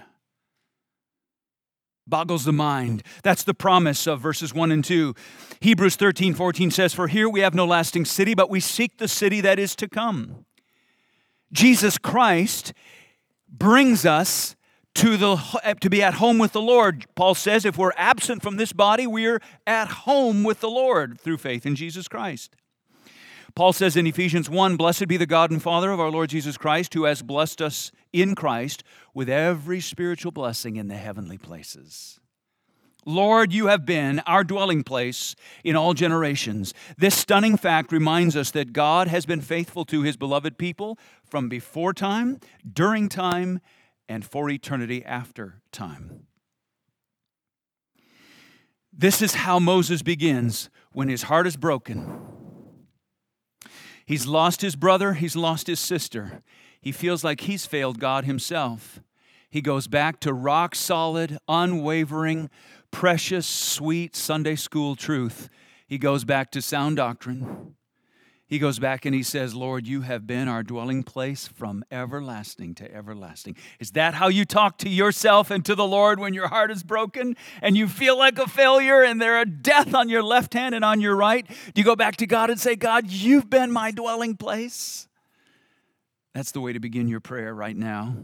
Boggles 2.07 2.45
the 2.45 2.53
mind. 2.53 3.03
That's 3.23 3.45
the 3.45 3.55
promise 3.55 4.07
of 4.07 4.21
verses 4.21 4.53
1 4.53 4.73
and 4.73 4.85
2. 4.85 5.15
Hebrews 5.61 5.97
13, 5.97 6.35
14 6.35 6.71
says, 6.71 6.93
For 6.93 7.07
here 7.07 7.29
we 7.29 7.41
have 7.41 7.55
no 7.55 7.65
lasting 7.65 8.05
city, 8.05 8.35
but 8.35 8.51
we 8.51 8.59
seek 8.59 8.99
the 8.99 9.07
city 9.07 9.41
that 9.43 9.61
is 9.61 9.77
to 9.77 9.89
come. 9.89 10.45
Jesus 11.53 11.99
Christ 11.99 12.73
brings 13.49 14.05
us 14.05 14.57
to, 14.95 15.17
the, 15.17 15.61
eh, 15.63 15.75
to 15.75 15.91
be 15.91 16.03
at 16.03 16.15
home 16.15 16.39
with 16.39 16.53
the 16.53 16.61
Lord. 16.61 17.07
Paul 17.15 17.35
says 17.35 17.65
if 17.65 17.79
we're 17.79 17.93
absent 17.97 18.43
from 18.43 18.57
this 18.57 18.73
body, 18.73 19.07
we're 19.07 19.41
at 19.67 19.89
home 19.89 20.43
with 20.43 20.61
the 20.61 20.71
Lord 20.71 21.21
through 21.21 21.39
faith 21.39 21.65
in 21.65 21.77
Jesus 21.77 22.09
Christ. 22.09 22.55
Paul 23.55 23.73
says 23.73 23.97
in 23.97 24.07
Ephesians 24.07 24.49
1 24.49 24.77
Blessed 24.77 25.09
be 25.09 25.17
the 25.17 25.27
God 25.27 25.51
and 25.51 25.63
Father 25.63 25.91
of 25.91 26.01
our 26.01 26.11
Lord 26.11 26.31
Jesus 26.31 26.57
Christ, 26.57 26.95
who 26.95 27.05
has 27.05 27.23
blessed 27.23 27.61
us 27.61 27.91
in 28.13 28.35
Christ 28.35 28.85
with 29.15 29.29
every 29.29 29.81
spiritual 29.81 30.33
blessing 30.33 30.77
in 30.77 30.89
the 30.89 30.97
heavenly 30.97 31.39
places. 31.39 32.21
Lord, 33.07 33.53
you 33.53 33.69
have 33.69 33.87
been 33.87 34.21
our 34.21 34.45
dwelling 34.45 34.85
place 34.85 35.35
in 35.65 35.75
all 35.75 35.95
generations. 35.95 36.75
This 36.99 37.15
stunning 37.15 37.57
fact 37.57 37.93
reminds 37.93 38.37
us 38.37 38.51
that 38.51 38.73
God 38.73 39.09
has 39.09 39.25
been 39.25 39.41
faithful 39.41 39.85
to 39.87 40.03
his 40.03 40.17
beloved 40.17 40.59
people 40.59 40.99
from 41.25 41.49
before 41.49 41.95
time, 41.95 42.41
during 42.71 43.09
time, 43.09 43.61
and 44.11 44.25
for 44.25 44.51
eternity 44.51 45.05
after 45.05 45.63
time. 45.71 46.27
This 48.93 49.23
is 49.23 49.35
how 49.35 49.61
Moses 49.61 50.03
begins 50.03 50.69
when 50.91 51.09
his 51.09 51.23
heart 51.23 51.47
is 51.47 51.57
broken. 51.57 52.21
He's 54.05 54.27
lost 54.27 54.63
his 54.63 54.75
brother, 54.75 55.13
he's 55.13 55.37
lost 55.37 55.69
his 55.69 55.79
sister. 55.79 56.43
He 56.81 56.91
feels 56.91 57.23
like 57.23 57.43
he's 57.43 57.67
failed 57.67 58.01
God 58.01 58.25
himself. 58.25 59.01
He 59.49 59.61
goes 59.61 59.87
back 59.87 60.19
to 60.21 60.33
rock 60.33 60.75
solid, 60.75 61.39
unwavering, 61.47 62.51
precious, 62.91 63.47
sweet 63.47 64.17
Sunday 64.17 64.57
school 64.57 64.97
truth. 64.97 65.49
He 65.87 65.99
goes 65.99 66.25
back 66.25 66.51
to 66.51 66.61
sound 66.61 66.97
doctrine. 66.97 67.77
He 68.51 68.59
goes 68.59 68.81
back 68.81 69.05
and 69.07 69.15
he 69.15 69.23
says, 69.23 69.55
Lord, 69.55 69.87
you 69.87 70.01
have 70.01 70.27
been 70.27 70.49
our 70.49 70.65
dwelling 70.65 71.05
place 71.05 71.47
from 71.47 71.85
everlasting 71.89 72.75
to 72.75 72.93
everlasting. 72.93 73.55
Is 73.79 73.93
that 73.93 74.15
how 74.15 74.27
you 74.27 74.45
talk 74.45 74.77
to 74.79 74.89
yourself 74.89 75.53
and 75.53 75.65
to 75.67 75.77
the 75.77 75.87
Lord 75.87 76.19
when 76.19 76.35
your 76.35 76.49
heart 76.49 76.73
is 76.73 76.83
broken 76.83 77.37
and 77.63 77.77
you 77.77 77.87
feel 77.87 78.19
like 78.19 78.41
a 78.41 78.49
failure 78.49 79.05
and 79.05 79.23
there 79.23 79.37
are 79.37 79.45
death 79.45 79.95
on 79.95 80.09
your 80.09 80.25
left 80.25 80.53
hand 80.55 80.75
and 80.75 80.85
on 80.85 81.01
your 81.01 81.15
right? 81.15 81.47
Do 81.47 81.81
you 81.81 81.85
go 81.85 81.95
back 81.95 82.17
to 82.17 82.27
God 82.27 82.51
and 82.51 82.59
say, 82.59 82.75
God, 82.75 83.09
you've 83.09 83.49
been 83.49 83.71
my 83.71 83.93
dwelling 83.93 84.37
place? 84.37 85.07
That's 86.35 86.51
the 86.51 86.61
way 86.61 86.73
to 86.73 86.81
begin 86.81 87.07
your 87.07 87.21
prayer 87.21 87.55
right 87.55 87.77
now. 87.77 88.17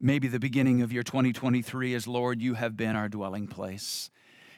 Maybe 0.00 0.26
the 0.26 0.40
beginning 0.40 0.80
of 0.80 0.90
your 0.90 1.02
2023 1.02 1.92
is, 1.92 2.08
Lord, 2.08 2.40
you 2.40 2.54
have 2.54 2.78
been 2.78 2.96
our 2.96 3.10
dwelling 3.10 3.46
place. 3.46 4.10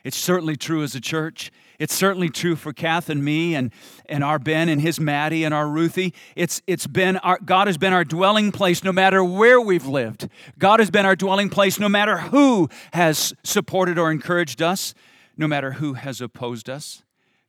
It's 0.05 0.17
certainly 0.17 0.57
true 0.57 0.83
as 0.83 0.95
a 0.95 1.01
church. 1.01 1.51
It's 1.79 1.95
certainly 1.95 2.29
true 2.29 2.57
for 2.57 2.73
Kath 2.73 3.09
and 3.09 3.25
me 3.25 3.55
and, 3.55 3.73
and 4.07 4.25
our 4.25 4.39
Ben 4.39 4.69
and 4.69 4.81
his 4.81 4.99
Maddie 4.99 5.45
and 5.45 5.55
our 5.55 5.69
Ruthie. 5.69 6.13
It's, 6.35 6.61
it's 6.67 6.87
been 6.87 7.19
our, 7.19 7.39
God 7.45 7.69
has 7.69 7.79
been 7.79 7.93
our 7.93 8.05
dwelling 8.05 8.51
place 8.51 8.83
no 8.83 8.93
matter 8.93 9.23
where 9.23 9.61
we've 9.61 9.87
lived. 9.87 10.29
God 10.59 10.81
has 10.81 10.91
been 10.91 11.07
our 11.07 11.15
dwelling 11.15 11.51
place 11.51 11.79
no 11.79 11.89
matter 11.89 12.19
who 12.19 12.69
has 12.93 13.33
supported 13.45 13.99
or 13.99 14.11
encouraged 14.11 14.61
us, 14.61 14.93
no 15.37 15.47
matter 15.47 15.73
who 15.73 15.95
has 15.95 16.21
opposed 16.21 16.69
us. 16.69 17.05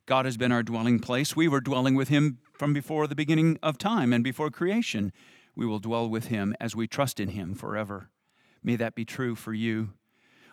God 0.05 0.25
has 0.25 0.37
been 0.37 0.51
our 0.51 0.63
dwelling 0.63 0.99
place. 0.99 1.35
We 1.35 1.47
were 1.47 1.61
dwelling 1.61 1.95
with 1.95 2.09
him 2.09 2.39
from 2.53 2.73
before 2.73 3.07
the 3.07 3.15
beginning 3.15 3.57
of 3.63 3.77
time 3.77 4.13
and 4.13 4.23
before 4.23 4.49
creation. 4.49 5.11
We 5.55 5.65
will 5.65 5.79
dwell 5.79 6.09
with 6.09 6.27
him 6.27 6.55
as 6.59 6.75
we 6.75 6.87
trust 6.87 7.19
in 7.19 7.29
him 7.29 7.55
forever. 7.55 8.09
May 8.63 8.75
that 8.75 8.95
be 8.95 9.05
true 9.05 9.35
for 9.35 9.53
you. 9.53 9.89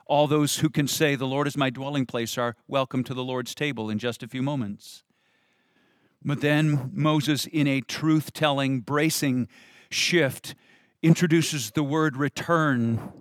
All 0.07 0.27
those 0.27 0.59
who 0.59 0.71
can 0.71 0.87
say, 0.87 1.17
The 1.17 1.27
Lord 1.27 1.47
is 1.47 1.57
my 1.57 1.69
dwelling 1.71 2.07
place, 2.07 2.39
are 2.39 2.57
welcome 2.69 3.03
to 3.05 3.15
the 3.15 3.25
Lord's 3.25 3.55
table 3.55 3.91
in 3.91 3.99
just 3.99 4.23
a 4.23 4.29
few 4.29 4.43
moments. 4.43 5.03
But 6.25 6.41
then 6.41 6.91
Moses, 6.93 7.47
in 7.47 7.67
a 7.67 7.81
truth 7.81 8.33
telling, 8.33 8.81
bracing 8.81 9.49
shift, 9.91 10.55
introduces 11.03 11.73
the 11.73 11.83
word 11.83 12.17
return. 12.17 13.13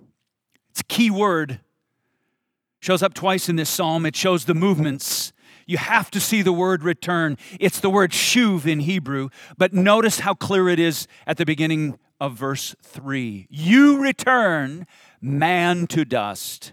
It's 0.70 0.80
a 0.80 0.84
key 0.84 1.10
word. 1.10 1.60
Shows 2.80 3.02
up 3.02 3.14
twice 3.14 3.48
in 3.48 3.56
this 3.56 3.70
psalm. 3.70 4.06
It 4.06 4.14
shows 4.14 4.44
the 4.44 4.54
movements. 4.54 5.32
You 5.66 5.78
have 5.78 6.10
to 6.12 6.20
see 6.20 6.42
the 6.42 6.52
word 6.52 6.84
return. 6.84 7.36
It's 7.58 7.80
the 7.80 7.90
word 7.90 8.12
shuv 8.12 8.66
in 8.66 8.80
Hebrew, 8.80 9.30
but 9.58 9.72
notice 9.72 10.20
how 10.20 10.34
clear 10.34 10.68
it 10.68 10.78
is 10.78 11.08
at 11.26 11.36
the 11.36 11.44
beginning 11.44 11.98
of 12.20 12.34
verse 12.34 12.76
3. 12.82 13.48
You 13.50 14.00
return 14.00 14.86
man 15.20 15.86
to 15.88 16.04
dust, 16.04 16.72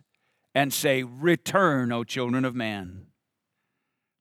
and 0.55 0.73
say, 0.73 1.03
Return, 1.03 1.91
O 1.91 2.03
children 2.03 2.45
of 2.45 2.55
man. 2.55 3.07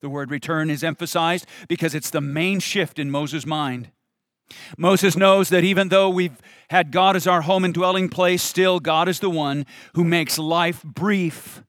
The 0.01 0.11
word 0.11 0.31
return 0.31 0.69
is 0.69 0.83
emphasized 0.83 1.47
because 1.69 1.95
it's 1.95 2.11
the 2.11 2.21
main 2.21 2.59
shift 2.59 2.99
in 2.99 3.11
Moses' 3.11 3.47
mind. 3.47 3.91
Moses 4.77 5.17
knows 5.17 5.49
that 5.49 5.65
even 5.65 5.89
though 5.89 6.11
we've 6.11 6.41
had 6.71 6.91
God 6.91 7.17
as 7.17 7.27
our 7.27 7.43
home 7.43 7.65
and 7.65 7.73
dwelling 7.73 8.09
place, 8.09 8.43
still 8.43 8.81
God 8.81 9.09
is 9.09 9.21
the 9.21 9.31
one 9.31 9.65
who 9.95 10.05
makes 10.05 10.39
life 10.39 10.83
brief. 10.83 11.63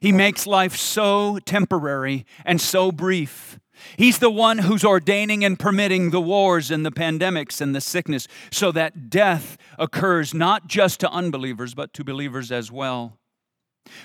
He 0.00 0.12
makes 0.12 0.46
life 0.46 0.76
so 0.76 1.38
temporary 1.44 2.26
and 2.44 2.60
so 2.60 2.90
brief. 2.92 3.58
He's 3.96 4.18
the 4.18 4.30
one 4.30 4.58
who's 4.58 4.84
ordaining 4.84 5.44
and 5.44 5.58
permitting 5.58 6.10
the 6.10 6.20
wars 6.20 6.70
and 6.70 6.84
the 6.84 6.92
pandemics 6.92 7.60
and 7.60 7.74
the 7.74 7.80
sickness 7.80 8.28
so 8.50 8.72
that 8.72 9.10
death 9.10 9.56
occurs 9.78 10.34
not 10.34 10.66
just 10.66 11.00
to 11.00 11.10
unbelievers, 11.10 11.74
but 11.74 11.92
to 11.94 12.04
believers 12.04 12.52
as 12.52 12.70
well. 12.70 13.18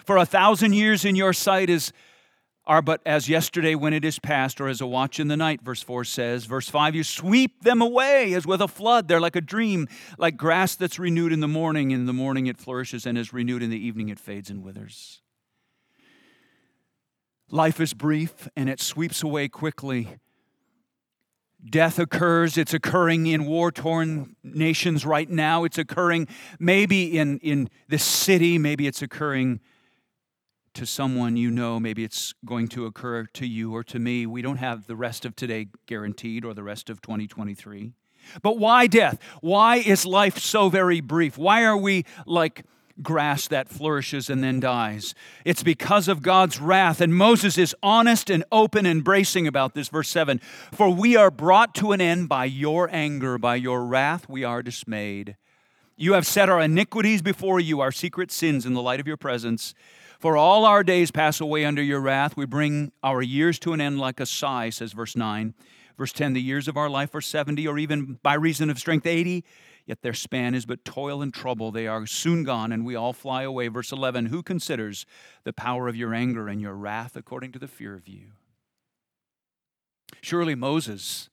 For 0.06 0.18
a 0.18 0.26
thousand 0.26 0.74
years 0.74 1.06
in 1.06 1.16
your 1.16 1.34
sight 1.34 1.70
is 1.70 1.92
are 2.68 2.82
but 2.82 3.02
as 3.06 3.30
yesterday 3.30 3.76
when 3.76 3.94
it 3.94 4.04
is 4.04 4.18
past, 4.20 4.60
or 4.60 4.68
as 4.68 4.82
a 4.82 4.88
watch 4.88 5.20
in 5.20 5.28
the 5.28 5.38
night, 5.38 5.62
verse 5.62 5.84
4 5.84 6.04
says. 6.04 6.46
Verse 6.46 6.68
5, 6.70 6.96
you 6.96 7.04
sweep 7.04 7.62
them 7.62 7.82
away 7.82 8.34
as 8.34 8.48
with 8.48 8.62
a 8.62 8.68
flood. 8.68 9.08
They're 9.08 9.22
like 9.22 9.36
a 9.36 9.42
dream, 9.42 9.88
like 10.18 10.36
grass 10.36 10.76
that's 10.76 10.98
renewed 10.98 11.32
in 11.32 11.42
the 11.42 11.48
morning. 11.48 11.92
In 11.92 12.06
the 12.06 12.14
morning 12.14 12.48
it 12.48 12.58
flourishes, 12.58 13.06
and 13.06 13.18
is 13.18 13.34
renewed 13.34 13.62
in 13.62 13.70
the 13.70 13.78
evening 13.78 14.10
it 14.10 14.20
fades 14.20 14.50
and 14.50 14.64
withers. 14.64 15.22
Life 17.52 17.80
is 17.80 17.94
brief 17.94 18.48
and 18.56 18.70
it 18.70 18.82
sweeps 18.82 19.22
away 19.22 19.48
quickly. 19.48 20.18
Death 21.68 22.00
occurs. 22.00 22.58
It's 22.58 22.74
occurring 22.74 23.28
in 23.28 23.46
war 23.46 23.72
torn 23.72 24.36
nations 24.44 25.06
right 25.06 25.30
now. 25.30 25.64
It's 25.64 25.78
occurring 25.78 26.28
maybe 26.60 27.18
in, 27.18 27.40
in 27.40 27.70
this 27.88 28.04
city. 28.04 28.58
Maybe 28.58 28.88
it's 28.88 29.02
occurring 29.02 29.60
to 30.74 30.86
someone 30.86 31.38
you 31.38 31.50
know. 31.50 31.80
Maybe 31.80 32.04
it's 32.04 32.34
going 32.46 32.68
to 32.70 32.86
occur 32.86 33.26
to 33.34 33.48
you 33.48 33.76
or 33.76 33.84
to 33.86 34.00
me. 34.00 34.26
We 34.26 34.42
don't 34.42 34.58
have 34.58 34.88
the 34.88 34.96
rest 34.96 35.26
of 35.26 35.36
today 35.36 35.68
guaranteed 35.86 36.46
or 36.46 36.54
the 36.54 36.64
rest 36.64 36.90
of 36.90 37.02
2023. 37.02 37.94
But 38.42 38.58
why 38.58 38.88
death? 38.88 39.20
Why 39.42 39.78
is 39.78 40.06
life 40.06 40.40
so 40.40 40.70
very 40.70 41.00
brief? 41.00 41.38
Why 41.38 41.64
are 41.64 41.78
we 41.78 42.06
like 42.26 42.66
grass 43.02 43.48
that 43.48 43.70
flourishes 43.70 44.30
and 44.30 44.44
then 44.44 44.60
dies. 44.60 45.14
It's 45.44 45.64
because 45.64 46.08
of 46.08 46.22
God's 46.22 46.60
wrath. 46.60 47.02
And 47.02 47.16
Moses 47.16 47.58
is 47.58 47.76
honest 47.84 48.30
and 48.30 48.44
open 48.52 48.86
and 48.86 49.04
bracing 49.04 49.48
about 49.48 49.74
this. 49.74 49.90
Verse 49.90 50.10
7 50.10 50.40
For 50.72 50.90
we 50.90 51.16
are 51.16 51.32
brought 51.32 51.76
to 51.76 51.92
an 51.92 52.02
end 52.02 52.30
by 52.30 52.46
your 52.46 52.90
anger, 52.92 53.38
by 53.38 53.56
your 53.56 53.86
wrath, 53.86 54.30
we 54.30 54.44
are 54.44 54.64
dismayed. 54.64 55.36
You 55.98 56.14
have 56.14 56.28
set 56.28 56.50
our 56.50 56.60
iniquities 56.60 57.22
before 57.22 57.60
you, 57.60 57.80
our 57.80 57.92
secret 57.92 58.32
sins 58.32 58.66
in 58.66 58.74
the 58.74 58.82
light 58.82 59.00
of 59.00 59.08
your 59.08 59.18
presence. 59.18 59.74
For 60.20 60.36
all 60.36 60.66
our 60.66 60.84
days 60.84 61.12
pass 61.12 61.40
away 61.40 61.66
under 61.66 61.84
your 61.84 62.02
wrath. 62.02 62.36
We 62.36 62.46
bring 62.46 62.92
our 63.04 63.22
years 63.22 63.60
to 63.60 63.74
an 63.74 63.82
end 63.82 64.00
like 64.00 64.20
a 64.20 64.26
sigh, 64.26 64.70
says 64.70 64.92
verse 64.94 65.16
9. 65.16 65.54
Verse 65.98 66.12
10 66.12 66.34
The 66.34 66.42
years 66.42 66.68
of 66.68 66.78
our 66.78 66.90
life 66.90 67.16
are 67.16 67.22
70, 67.22 67.68
or 67.68 67.78
even 67.78 68.20
by 68.24 68.34
reason 68.34 68.70
of 68.70 68.80
strength, 68.80 69.06
80. 69.06 69.46
Yet 69.86 70.02
their 70.02 70.14
span 70.14 70.56
is 70.56 70.66
but 70.66 70.84
toil 70.84 71.22
and 71.22 71.34
trouble. 71.34 71.72
They 71.72 71.86
are 71.86 72.08
soon 72.08 72.44
gone, 72.44 72.72
and 72.72 72.86
we 72.86 72.96
all 72.96 73.14
fly 73.14 73.44
away. 73.44 73.68
Verse 73.68 73.92
11 73.92 74.28
Who 74.28 74.42
considers 74.42 75.06
the 75.44 75.54
power 75.54 75.88
of 75.88 75.96
your 75.96 76.14
anger 76.14 76.48
and 76.48 76.60
your 76.60 76.74
wrath 76.74 77.16
according 77.16 77.52
to 77.52 77.60
the 77.60 77.68
fear 77.68 77.94
of 77.94 78.08
you? 78.08 78.32
Surely 80.22 80.56
Moses 80.56 81.30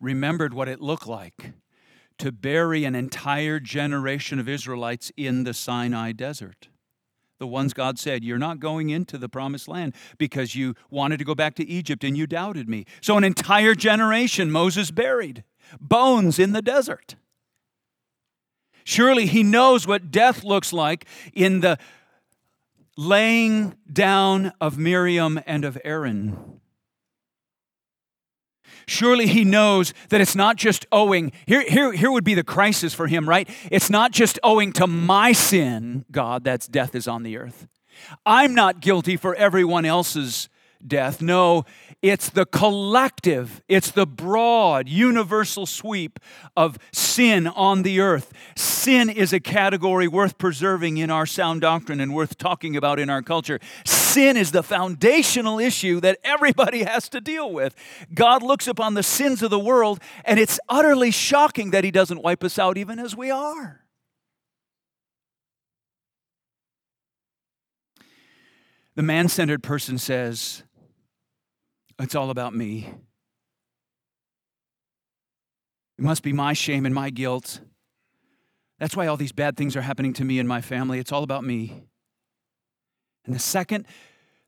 remembered 0.00 0.52
what 0.52 0.68
it 0.68 0.80
looked 0.80 1.06
like 1.06 1.52
to 2.18 2.32
bury 2.32 2.84
an 2.84 2.94
entire 2.94 3.60
generation 3.60 4.38
of 4.38 4.48
Israelites 4.48 5.12
in 5.16 5.44
the 5.44 5.54
Sinai 5.54 6.12
desert. 6.12 6.68
The 7.38 7.46
ones 7.46 7.72
God 7.72 7.98
said, 7.98 8.24
You're 8.24 8.36
not 8.36 8.60
going 8.60 8.90
into 8.90 9.16
the 9.16 9.28
promised 9.28 9.68
land 9.68 9.94
because 10.18 10.54
you 10.54 10.74
wanted 10.90 11.18
to 11.20 11.24
go 11.24 11.34
back 11.34 11.54
to 11.54 11.66
Egypt 11.66 12.04
and 12.04 12.16
you 12.16 12.26
doubted 12.26 12.68
me. 12.68 12.84
So, 13.00 13.16
an 13.16 13.24
entire 13.24 13.74
generation 13.74 14.50
Moses 14.50 14.90
buried, 14.90 15.44
bones 15.80 16.38
in 16.38 16.52
the 16.52 16.62
desert. 16.62 17.14
Surely 18.84 19.26
he 19.26 19.42
knows 19.42 19.86
what 19.86 20.10
death 20.10 20.44
looks 20.44 20.72
like 20.72 21.06
in 21.32 21.60
the 21.60 21.78
laying 22.96 23.76
down 23.90 24.52
of 24.60 24.78
Miriam 24.78 25.40
and 25.46 25.64
of 25.64 25.78
Aaron. 25.84 26.60
Surely 28.86 29.26
he 29.26 29.44
knows 29.44 29.94
that 30.08 30.20
it's 30.20 30.34
not 30.34 30.56
just 30.56 30.84
owing, 30.90 31.32
here, 31.46 31.62
here, 31.62 31.92
here 31.92 32.10
would 32.10 32.24
be 32.24 32.34
the 32.34 32.42
crisis 32.42 32.92
for 32.92 33.06
him, 33.06 33.28
right? 33.28 33.48
It's 33.70 33.88
not 33.88 34.10
just 34.10 34.38
owing 34.42 34.72
to 34.74 34.86
my 34.86 35.32
sin, 35.32 36.04
God, 36.10 36.42
that's 36.44 36.66
death 36.66 36.94
is 36.94 37.06
on 37.06 37.22
the 37.22 37.36
earth. 37.36 37.68
I'm 38.26 38.54
not 38.54 38.80
guilty 38.80 39.16
for 39.16 39.34
everyone 39.34 39.84
else's 39.84 40.48
death. 40.86 41.20
No, 41.20 41.64
it's 42.02 42.30
the 42.30 42.46
collective, 42.46 43.62
it's 43.68 43.90
the 43.90 44.06
broad, 44.06 44.88
universal 44.88 45.66
sweep 45.66 46.18
of 46.56 46.78
sin 46.92 47.46
on 47.46 47.82
the 47.82 48.00
earth. 48.00 48.32
Sin 48.56 49.10
is 49.10 49.32
a 49.32 49.40
category 49.40 50.08
worth 50.08 50.38
preserving 50.38 50.96
in 50.96 51.10
our 51.10 51.26
sound 51.26 51.60
doctrine 51.60 52.00
and 52.00 52.14
worth 52.14 52.38
talking 52.38 52.76
about 52.76 52.98
in 52.98 53.10
our 53.10 53.22
culture. 53.22 53.60
Sin 53.84 54.36
is 54.36 54.52
the 54.52 54.62
foundational 54.62 55.58
issue 55.58 56.00
that 56.00 56.18
everybody 56.24 56.82
has 56.84 57.08
to 57.10 57.20
deal 57.20 57.52
with. 57.52 57.74
God 58.14 58.42
looks 58.42 58.66
upon 58.66 58.94
the 58.94 59.02
sins 59.02 59.42
of 59.42 59.50
the 59.50 59.58
world, 59.58 60.00
and 60.24 60.40
it's 60.40 60.58
utterly 60.68 61.10
shocking 61.10 61.70
that 61.70 61.84
He 61.84 61.90
doesn't 61.90 62.22
wipe 62.22 62.42
us 62.42 62.58
out 62.58 62.78
even 62.78 62.98
as 62.98 63.14
we 63.14 63.30
are. 63.30 63.80
The 68.96 69.02
man 69.02 69.28
centered 69.28 69.62
person 69.62 69.98
says, 69.98 70.64
it's 72.02 72.14
all 72.14 72.30
about 72.30 72.54
me. 72.54 72.92
It 75.98 76.04
must 76.04 76.22
be 76.22 76.32
my 76.32 76.52
shame 76.52 76.86
and 76.86 76.94
my 76.94 77.10
guilt. 77.10 77.60
That's 78.78 78.96
why 78.96 79.06
all 79.06 79.18
these 79.18 79.32
bad 79.32 79.56
things 79.56 79.76
are 79.76 79.82
happening 79.82 80.14
to 80.14 80.24
me 80.24 80.38
and 80.38 80.48
my 80.48 80.62
family. 80.62 80.98
It's 80.98 81.12
all 81.12 81.22
about 81.22 81.44
me. 81.44 81.84
And 83.26 83.34
the 83.34 83.38
second 83.38 83.86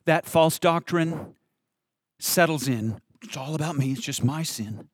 that 0.07 0.27
false 0.27 0.59
doctrine 0.59 1.35
settles 2.19 2.67
in, 2.69 3.01
it's 3.23 3.37
all 3.37 3.55
about 3.55 3.77
me, 3.77 3.93
it's 3.93 4.01
just 4.01 4.25
my 4.25 4.43
sin. 4.43 4.89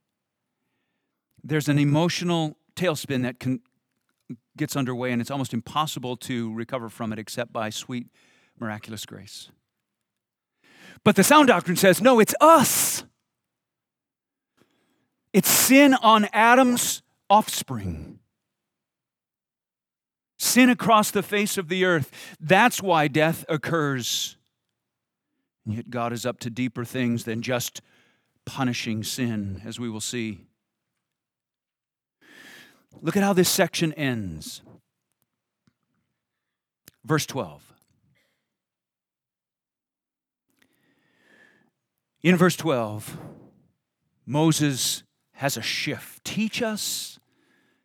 There's 1.45 1.69
an 1.69 1.79
emotional 1.79 2.57
tailspin 2.75 3.23
that 3.23 3.39
can, 3.39 3.61
gets 4.57 4.77
underway, 4.77 5.13
and 5.13 5.21
it's 5.21 5.31
almost 5.31 5.55
impossible 5.55 6.17
to 6.17 6.53
recover 6.55 6.89
from 6.89 7.13
it 7.13 7.19
except 7.19 7.53
by 7.53 7.71
sweet, 7.71 8.09
miraculous 8.59 9.07
grace. 9.07 9.51
But 11.05 11.17
the 11.17 11.25
sound 11.25 11.49
doctrine 11.49 11.77
says 11.77 12.01
no, 12.01 12.21
it's 12.21 12.35
us. 12.41 13.05
It's 15.33 15.49
sin 15.49 15.95
on 15.95 16.27
Adam's 16.33 17.03
offspring. 17.29 18.19
Sin 20.39 20.71
across 20.71 21.11
the 21.11 21.23
face 21.23 21.59
of 21.59 21.69
the 21.69 21.85
earth. 21.85 22.11
That's 22.41 22.83
why 22.83 23.09
death 23.09 23.45
occurs. 23.49 24.37
And 25.67 25.75
yet 25.75 25.91
God 25.91 26.13
is 26.13 26.25
up 26.25 26.39
to 26.41 26.51
deeper 26.51 26.85
things 26.85 27.25
than 27.25 27.43
just 27.43 27.83
punishing 28.47 29.05
sin, 29.05 29.61
as 29.67 29.79
we 29.79 29.91
will 29.91 30.01
see. 30.01 30.47
Look 33.03 33.17
at 33.17 33.23
how 33.23 33.33
this 33.33 33.49
section 33.49 33.93
ends. 33.93 34.63
Verse 37.05 37.27
12. 37.27 37.68
In 42.23 42.37
verse 42.37 42.57
12, 42.57 43.17
Moses 44.27 45.05
has 45.33 45.57
a 45.57 45.63
shift. 45.63 46.25
Teach 46.25 46.63
us 46.63 47.19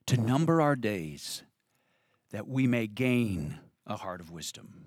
to 0.07 0.17
number 0.17 0.61
our 0.61 0.75
days 0.75 1.43
that 2.31 2.47
we 2.47 2.65
may 2.65 2.87
gain 2.87 3.59
a 3.85 3.95
heart 3.95 4.19
of 4.19 4.31
wisdom. 4.31 4.85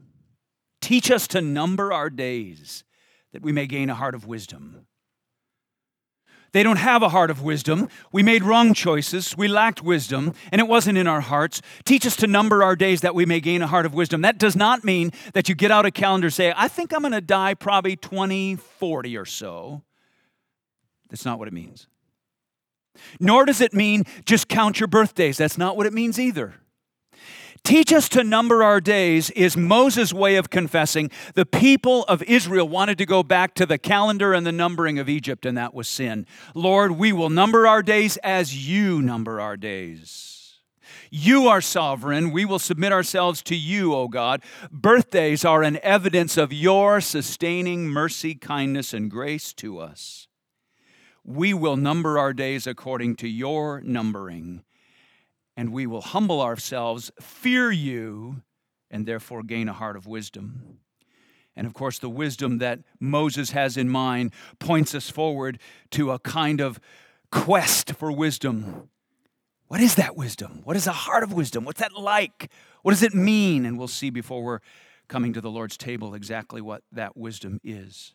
Teach 0.81 1.11
us 1.11 1.29
to 1.29 1.41
number 1.41 1.93
our 1.93 2.11
days 2.11 2.85
that 3.33 3.43
we 3.43 3.53
may 3.53 3.67
gain 3.67 3.89
a 3.89 3.95
heart 3.95 4.15
of 4.15 4.27
wisdom. 4.27 4.87
They 6.57 6.63
don't 6.63 6.79
have 6.79 7.03
a 7.03 7.11
heart 7.11 7.31
of 7.31 7.43
wisdom. 7.43 7.91
We 8.13 8.23
made 8.23 8.43
wrong 8.43 8.73
choices. 8.73 9.37
We 9.37 9.47
lacked 9.47 9.83
wisdom, 9.83 10.33
and 10.51 10.59
it 10.59 10.67
wasn't 10.67 10.97
in 10.97 11.07
our 11.07 11.21
hearts. 11.21 11.61
Teach 11.85 12.07
us 12.07 12.17
to 12.17 12.27
number 12.27 12.63
our 12.63 12.75
days 12.75 13.03
that 13.03 13.15
we 13.15 13.27
may 13.27 13.41
gain 13.41 13.61
a 13.61 13.67
heart 13.67 13.85
of 13.85 13.93
wisdom. 13.93 14.23
That 14.23 14.39
does 14.39 14.57
not 14.57 14.83
mean 14.83 15.13
that 15.35 15.51
you 15.51 15.55
get 15.55 15.71
out 15.71 15.85
a 15.85 15.91
calendar 15.91 16.29
and 16.29 16.33
say, 16.33 16.55
I 16.57 16.69
think 16.69 16.95
I'm 16.95 17.03
going 17.03 17.13
to 17.13 17.21
die 17.21 17.53
probably 17.53 17.95
2040 17.95 19.19
or 19.19 19.27
so. 19.27 19.83
That's 21.11 21.27
not 21.27 21.39
what 21.39 21.47
it 21.47 21.53
means. 21.53 21.89
Nor 23.21 23.45
does 23.45 23.61
it 23.61 23.75
mean 23.75 24.05
just 24.25 24.49
count 24.49 24.81
your 24.81 24.87
birthdays. 24.87 25.37
That's 25.37 25.59
not 25.59 25.77
what 25.77 25.85
it 25.85 25.93
means 25.93 26.19
either. 26.19 26.55
Teach 27.65 27.93
us 27.93 28.09
to 28.11 28.23
number 28.23 28.63
our 28.63 28.81
days 28.81 29.31
is 29.31 29.57
Moses' 29.57 30.13
way 30.13 30.37
of 30.37 30.51
confessing 30.51 31.11
the 31.35 31.47
people 31.47 32.05
of 32.05 32.23
Israel 32.25 32.69
wanted 32.69 32.99
to 32.99 33.07
go 33.07 33.23
back 33.23 33.55
to 33.55 33.67
the 33.67 33.79
calendar 33.79 34.33
and 34.33 34.47
the 34.47 34.53
numbering 34.53 34.99
of 34.99 35.09
Egypt, 35.09 35.47
and 35.47 35.57
that 35.57 35.75
was 35.75 35.89
sin. 35.89 36.27
Lord, 36.55 36.93
we 36.93 37.13
will 37.13 37.31
number 37.31 37.67
our 37.67 37.83
days 37.83 38.17
as 38.19 38.69
you 38.69 39.03
number 39.03 39.41
our 39.41 39.57
days. 39.57 40.37
You 41.11 41.47
are 41.49 41.61
sovereign. 41.61 42.33
We 42.33 42.45
will 42.45 42.59
submit 42.59 42.93
ourselves 42.93 43.43
to 43.45 43.57
you, 43.57 43.95
O 43.95 44.09
God. 44.09 44.43
Birthdays 44.71 45.45
are 45.45 45.63
an 45.63 45.79
evidence 45.83 46.37
of 46.37 46.53
your 46.53 47.01
sustaining 47.01 47.87
mercy, 47.89 48.35
kindness, 48.35 48.93
and 48.93 49.11
grace 49.11 49.53
to 49.55 49.79
us. 49.79 50.27
We 51.25 51.55
will 51.55 51.77
number 51.77 52.19
our 52.19 52.33
days 52.33 52.67
according 52.67 53.17
to 53.17 53.29
your 53.29 53.81
numbering 53.81 54.63
and 55.57 55.73
we 55.73 55.87
will 55.87 56.03
humble 56.03 56.41
ourselves, 56.41 57.11
fear 57.21 57.71
you, 57.71 58.43
and 58.91 59.07
therefore 59.07 59.43
gain 59.43 59.69
a 59.69 59.73
heart 59.73 59.97
of 59.97 60.07
wisdom. 60.07 60.79
And 61.57 61.67
of 61.67 61.73
course, 61.73 61.99
the 61.99 62.11
wisdom 62.11 62.59
that 62.59 62.81
Moses 63.01 63.51
has 63.53 63.77
in 63.77 63.89
mind 63.89 64.33
points 64.59 64.95
us 64.95 65.09
forward 65.09 65.59
to 65.93 66.11
a 66.11 66.19
kind 66.19 66.61
of 66.61 66.79
quest 67.33 67.95
for 67.95 68.13
wisdom. 68.13 68.91
What 69.69 69.81
is 69.81 69.95
that 69.97 70.17
wisdom? 70.17 70.61
What 70.65 70.77
is 70.77 70.87
a 70.87 70.93
heart 70.93 71.23
of 71.23 71.33
wisdom? 71.33 71.65
What's 71.65 71.81
that 71.81 71.95
like? 71.95 72.51
What 72.83 72.93
does 72.93 73.03
it 73.03 73.15
mean? 73.15 73.65
And 73.65 73.79
we'll 73.79 73.89
see 73.89 74.11
before 74.11 74.43
we're 74.43 74.61
coming 75.09 75.33
to 75.33 75.41
the 75.41 75.51
Lord's 75.51 75.77
table 75.77 76.15
exactly 76.15 76.61
what 76.61 76.83
that 76.93 77.17
wisdom 77.17 77.61
is. 77.65 78.15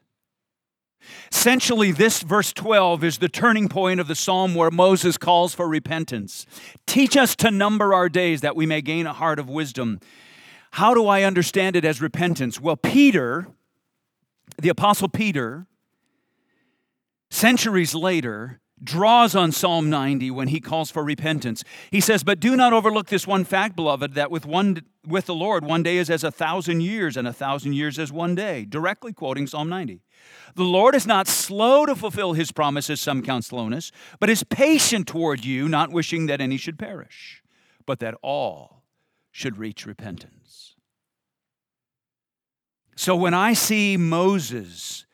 Essentially, 1.32 1.92
this 1.92 2.22
verse 2.22 2.54
12 2.54 3.04
is 3.04 3.18
the 3.18 3.30
turning 3.30 3.70
point 3.70 4.00
of 4.00 4.08
the 4.08 4.16
psalm 4.16 4.56
where 4.56 4.72
Moses 4.72 5.18
calls 5.18 5.54
for 5.54 5.68
repentance. 5.68 6.46
Teach 6.86 7.18
us 7.18 7.36
to 7.38 7.52
number 7.52 7.94
our 7.94 8.10
days 8.10 8.42
that 8.42 8.56
we 8.56 8.66
may 8.66 8.82
gain 8.82 9.08
a 9.08 9.14
heart 9.14 9.40
of 9.40 9.50
wisdom. 9.50 10.00
How 10.72 10.94
do 10.94 11.08
I 11.08 11.24
understand 11.24 11.76
it 11.76 11.84
as 11.84 12.02
repentance? 12.02 12.60
Well, 12.60 12.78
Peter, 12.78 13.48
the 14.58 14.70
Apostle 14.70 15.10
Peter, 15.10 15.68
centuries 17.30 17.94
later, 17.94 18.60
draws 18.84 19.36
on 19.36 19.52
Psalm 19.52 19.90
90 19.90 20.32
when 20.32 20.48
he 20.48 20.60
calls 20.60 20.90
for 20.90 21.04
repentance. 21.04 21.64
He 21.92 22.00
says, 22.00 22.24
But 22.24 22.40
do 22.40 22.56
not 22.56 22.74
overlook 22.74 23.08
this 23.08 23.28
one 23.28 23.44
fact, 23.44 23.76
beloved, 23.76 24.14
that 24.16 24.32
with, 24.32 24.46
one, 24.46 24.82
with 25.06 25.26
the 25.26 25.36
Lord, 25.36 25.66
one 25.66 25.84
day 25.84 25.98
is 25.98 26.10
as 26.10 26.24
a 26.24 26.32
thousand 26.32 26.82
years, 26.82 27.18
and 27.18 27.28
a 27.28 27.34
thousand 27.34 27.74
years 27.74 27.98
as 27.98 28.12
one 28.12 28.36
day. 28.36 28.66
Directly 28.66 29.14
quoting 29.14 29.48
Psalm 29.48 29.70
90. 29.70 30.02
The 30.56 30.64
Lord 30.64 30.96
is 30.96 31.08
not 31.08 31.28
slow 31.28 31.86
to 31.86 31.96
fulfill 31.96 32.34
his 32.34 32.52
promises, 32.52 33.02
some 33.02 33.24
count 33.24 33.46
slowness, 33.46 33.92
but 34.20 34.30
is 34.30 34.44
patient 34.44 35.08
toward 35.08 35.44
you, 35.44 35.68
not 35.68 35.92
wishing 35.92 36.28
that 36.28 36.42
any 36.42 36.58
should 36.58 36.78
perish, 36.78 37.42
but 37.86 38.00
that 38.00 38.16
all 38.22 38.84
should 39.32 39.58
reach 39.58 39.86
repentance. 39.86 40.76
So 42.96 43.16
when 43.16 43.34
I 43.34 43.54
see 43.54 43.98
Moses 43.98 45.06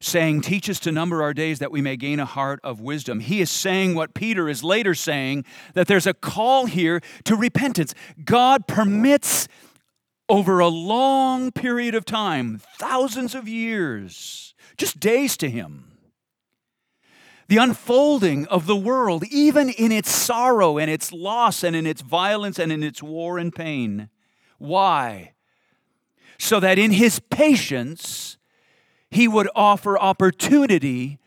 saying, 0.00 0.42
Teach 0.42 0.70
us 0.70 0.80
to 0.80 0.92
number 0.92 1.22
our 1.22 1.34
days 1.34 1.58
that 1.58 1.70
we 1.70 1.80
may 1.80 1.96
gain 1.96 2.20
a 2.20 2.24
heart 2.24 2.60
of 2.62 2.80
wisdom. 2.80 3.20
He 3.20 3.40
is 3.40 3.50
saying 3.50 3.94
what 3.94 4.14
Peter 4.14 4.48
is 4.48 4.62
later 4.62 4.94
saying 4.94 5.44
that 5.74 5.86
there's 5.86 6.06
a 6.06 6.14
call 6.14 6.66
here 6.66 7.00
to 7.24 7.34
repentance. 7.34 7.94
God 8.24 8.66
permits 8.66 9.48
over 10.28 10.60
a 10.60 10.68
long 10.68 11.50
period 11.50 11.94
of 11.94 12.04
time, 12.04 12.60
thousands 12.78 13.34
of 13.34 13.48
years, 13.48 14.54
just 14.76 15.00
days 15.00 15.36
to 15.38 15.48
him. 15.48 15.84
The 17.48 17.56
unfolding 17.56 18.46
of 18.48 18.66
the 18.66 18.76
world, 18.76 19.24
even 19.30 19.70
in 19.70 19.90
its 19.90 20.10
sorrow 20.10 20.76
and 20.76 20.90
its 20.90 21.12
loss 21.12 21.64
and 21.64 21.74
in 21.74 21.86
its 21.86 22.02
violence 22.02 22.58
and 22.58 22.70
in 22.70 22.82
its 22.82 23.02
war 23.02 23.38
and 23.38 23.54
pain. 23.54 24.10
Why? 24.58 25.32
So 26.38 26.60
that 26.60 26.78
in 26.78 26.90
his 26.90 27.20
patience, 27.20 28.37
he 29.10 29.28
would 29.28 29.48
offer 29.54 29.98
opportunity 29.98 31.18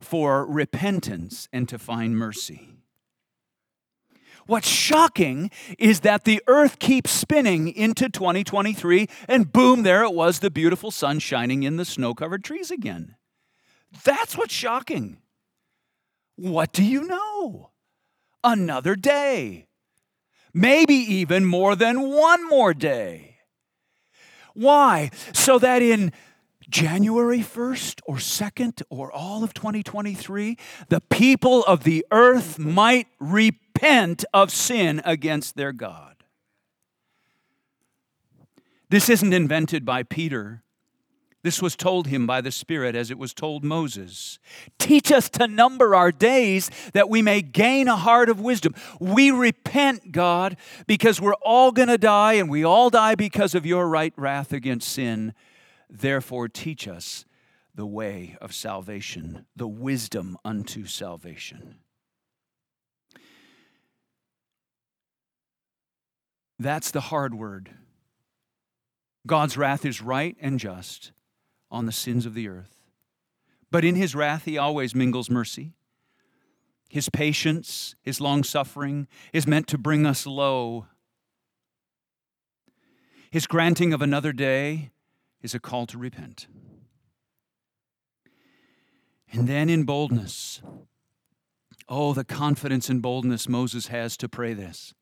for 0.00 0.46
repentance 0.46 1.48
and 1.52 1.68
to 1.68 1.78
find 1.78 2.16
mercy. 2.16 2.70
What's 4.46 4.68
shocking 4.68 5.50
is 5.76 6.00
that 6.00 6.24
the 6.24 6.40
earth 6.46 6.78
keeps 6.78 7.10
spinning 7.10 7.68
into 7.68 8.08
2023, 8.08 9.08
and 9.28 9.52
boom, 9.52 9.82
there 9.82 10.04
it 10.04 10.14
was, 10.14 10.38
the 10.38 10.50
beautiful 10.50 10.92
sun 10.92 11.18
shining 11.18 11.64
in 11.64 11.76
the 11.76 11.84
snow 11.84 12.14
covered 12.14 12.44
trees 12.44 12.70
again. 12.70 13.16
That's 14.04 14.36
what's 14.36 14.54
shocking. 14.54 15.18
What 16.36 16.72
do 16.72 16.84
you 16.84 17.06
know? 17.06 17.70
Another 18.44 18.94
day. 18.94 19.66
Maybe 20.54 20.94
even 20.94 21.44
more 21.44 21.74
than 21.74 22.10
one 22.10 22.46
more 22.48 22.72
day. 22.72 23.38
Why? 24.54 25.10
So 25.32 25.58
that 25.58 25.82
in 25.82 26.12
January 26.68 27.40
1st 27.40 28.00
or 28.06 28.16
2nd 28.16 28.82
or 28.88 29.12
all 29.12 29.44
of 29.44 29.54
2023, 29.54 30.56
the 30.88 31.00
people 31.00 31.62
of 31.64 31.84
the 31.84 32.04
earth 32.10 32.58
might 32.58 33.06
repent 33.18 34.24
of 34.34 34.50
sin 34.50 35.00
against 35.04 35.56
their 35.56 35.72
God. 35.72 36.16
This 38.88 39.08
isn't 39.08 39.32
invented 39.32 39.84
by 39.84 40.02
Peter. 40.02 40.62
This 41.42 41.62
was 41.62 41.76
told 41.76 42.08
him 42.08 42.26
by 42.26 42.40
the 42.40 42.50
Spirit 42.50 42.96
as 42.96 43.08
it 43.10 43.18
was 43.18 43.32
told 43.32 43.62
Moses. 43.62 44.40
Teach 44.78 45.12
us 45.12 45.28
to 45.30 45.46
number 45.46 45.94
our 45.94 46.10
days 46.10 46.70
that 46.92 47.08
we 47.08 47.22
may 47.22 47.40
gain 47.40 47.86
a 47.86 47.94
heart 47.94 48.28
of 48.28 48.40
wisdom. 48.40 48.74
We 48.98 49.30
repent, 49.30 50.10
God, 50.10 50.56
because 50.88 51.20
we're 51.20 51.34
all 51.34 51.70
going 51.70 51.86
to 51.86 51.98
die 51.98 52.32
and 52.32 52.50
we 52.50 52.64
all 52.64 52.90
die 52.90 53.14
because 53.14 53.54
of 53.54 53.64
your 53.64 53.88
right 53.88 54.12
wrath 54.16 54.52
against 54.52 54.88
sin. 54.88 55.34
Therefore, 55.88 56.48
teach 56.48 56.88
us 56.88 57.24
the 57.74 57.86
way 57.86 58.36
of 58.40 58.54
salvation, 58.54 59.46
the 59.54 59.68
wisdom 59.68 60.36
unto 60.44 60.86
salvation. 60.86 61.76
That's 66.58 66.90
the 66.90 67.02
hard 67.02 67.34
word. 67.34 67.70
God's 69.26 69.56
wrath 69.56 69.84
is 69.84 70.00
right 70.00 70.36
and 70.40 70.58
just 70.58 71.12
on 71.70 71.86
the 71.86 71.92
sins 71.92 72.26
of 72.26 72.34
the 72.34 72.48
earth. 72.48 72.76
But 73.70 73.84
in 73.84 73.94
his 73.94 74.14
wrath, 74.14 74.44
he 74.44 74.56
always 74.56 74.94
mingles 74.94 75.28
mercy. 75.28 75.74
His 76.88 77.08
patience, 77.08 77.96
his 78.02 78.20
long 78.20 78.44
suffering 78.44 79.08
is 79.32 79.46
meant 79.46 79.66
to 79.68 79.78
bring 79.78 80.06
us 80.06 80.26
low. 80.26 80.86
His 83.30 83.46
granting 83.46 83.92
of 83.92 84.00
another 84.00 84.32
day 84.32 84.92
is 85.42 85.54
a 85.54 85.60
call 85.60 85.86
to 85.86 85.98
repent. 85.98 86.46
And 89.32 89.48
then 89.48 89.68
in 89.68 89.84
boldness, 89.84 90.62
oh, 91.88 92.12
the 92.12 92.24
confidence 92.24 92.88
and 92.88 93.02
boldness 93.02 93.48
Moses 93.48 93.88
has 93.88 94.16
to 94.18 94.28
pray 94.28 94.54
this. 94.54 94.94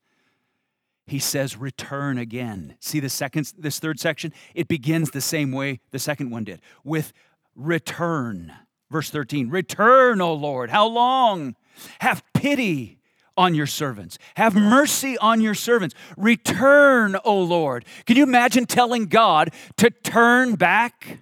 He 1.07 1.19
says 1.19 1.55
return 1.55 2.17
again. 2.17 2.75
See 2.79 2.99
the 2.99 3.09
second 3.09 3.53
this 3.57 3.79
third 3.79 3.99
section? 3.99 4.33
It 4.55 4.67
begins 4.67 5.11
the 5.11 5.21
same 5.21 5.51
way 5.51 5.79
the 5.91 5.99
second 5.99 6.31
one 6.31 6.43
did 6.43 6.61
with 6.83 7.13
return. 7.55 8.51
Verse 8.89 9.09
13 9.11 9.49
return 9.49 10.19
o 10.19 10.33
lord. 10.33 10.71
How 10.71 10.87
long? 10.87 11.55
Have 11.99 12.23
pity 12.33 12.99
on 13.37 13.53
your 13.55 13.67
servants 13.67 14.17
have 14.35 14.55
mercy 14.55 15.17
on 15.17 15.41
your 15.41 15.55
servants 15.55 15.95
return 16.17 17.15
o 17.23 17.39
lord 17.39 17.85
can 18.05 18.15
you 18.15 18.23
imagine 18.23 18.65
telling 18.65 19.05
god 19.05 19.51
to 19.77 19.89
turn 19.89 20.55
back 20.55 21.19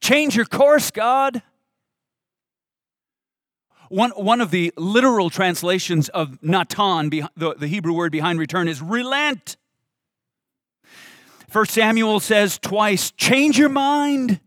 change 0.00 0.36
your 0.36 0.46
course 0.46 0.90
god 0.90 1.42
one, 3.90 4.10
one 4.10 4.40
of 4.40 4.52
the 4.52 4.72
literal 4.76 5.30
translations 5.30 6.08
of 6.10 6.40
nacham, 6.42 7.10
the, 7.36 7.54
the 7.58 7.66
Hebrew 7.66 7.92
word 7.92 8.12
behind 8.12 8.38
return, 8.38 8.68
is 8.68 8.80
relent. 8.80 9.56
First 11.48 11.72
Samuel 11.72 12.20
says 12.20 12.56
twice, 12.56 13.10
change 13.10 13.58
your 13.58 13.68
mind. 13.68 14.38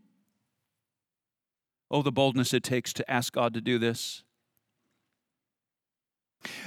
Oh, 1.90 2.00
the 2.00 2.10
boldness 2.10 2.54
it 2.54 2.62
takes 2.62 2.94
to 2.94 3.10
ask 3.10 3.34
God 3.34 3.52
to 3.52 3.60
do 3.60 3.78
this. 3.78 4.24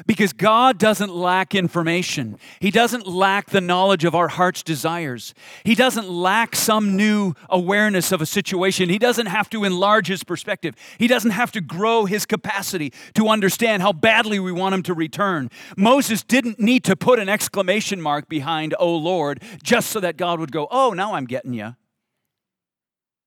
Because 0.06 0.34
God 0.34 0.78
doesn't 0.78 1.14
lack 1.14 1.56
information. 1.56 2.38
He 2.60 2.72
doesn't 2.72 3.08
lack 3.08 3.50
the 3.50 3.62
knowledge 3.62 4.06
of 4.06 4.16
our 4.16 4.28
heart's 4.28 4.64
desires. 4.64 5.34
He 5.64 5.76
doesn't 5.76 6.10
lack 6.10 6.56
some 6.56 6.96
new 6.96 7.34
awareness 7.50 8.12
of 8.12 8.22
a 8.22 8.26
situation. 8.26 8.90
He 8.90 9.00
doesn't 9.00 9.28
have 9.28 9.50
to 9.52 9.64
enlarge 9.64 10.08
his 10.08 10.24
perspective. 10.24 10.76
He 10.98 11.08
doesn't 11.08 11.32
have 11.32 11.52
to 11.54 11.62
grow 11.62 12.06
his 12.06 12.26
capacity 12.26 12.94
to 13.16 13.28
understand 13.28 13.82
how 13.82 13.94
badly 13.94 14.40
we 14.40 14.52
want 14.52 14.76
him 14.76 14.84
to 14.84 14.94
return. 14.94 15.50
Moses 15.76 16.24
didn't 16.24 16.60
need 16.60 16.84
to 16.86 16.96
put 16.96 17.20
an 17.20 17.30
exclamation 17.30 18.02
mark 18.02 18.30
behind, 18.30 18.76
oh 18.80 18.96
Lord, 18.96 19.42
just 19.64 19.90
so 19.90 20.00
that 20.00 20.18
God 20.18 20.40
would 20.40 20.52
go, 20.52 20.68
oh, 20.72 20.92
now 20.92 21.14
I'm 21.14 21.26
getting 21.26 21.54
you. 21.54 21.76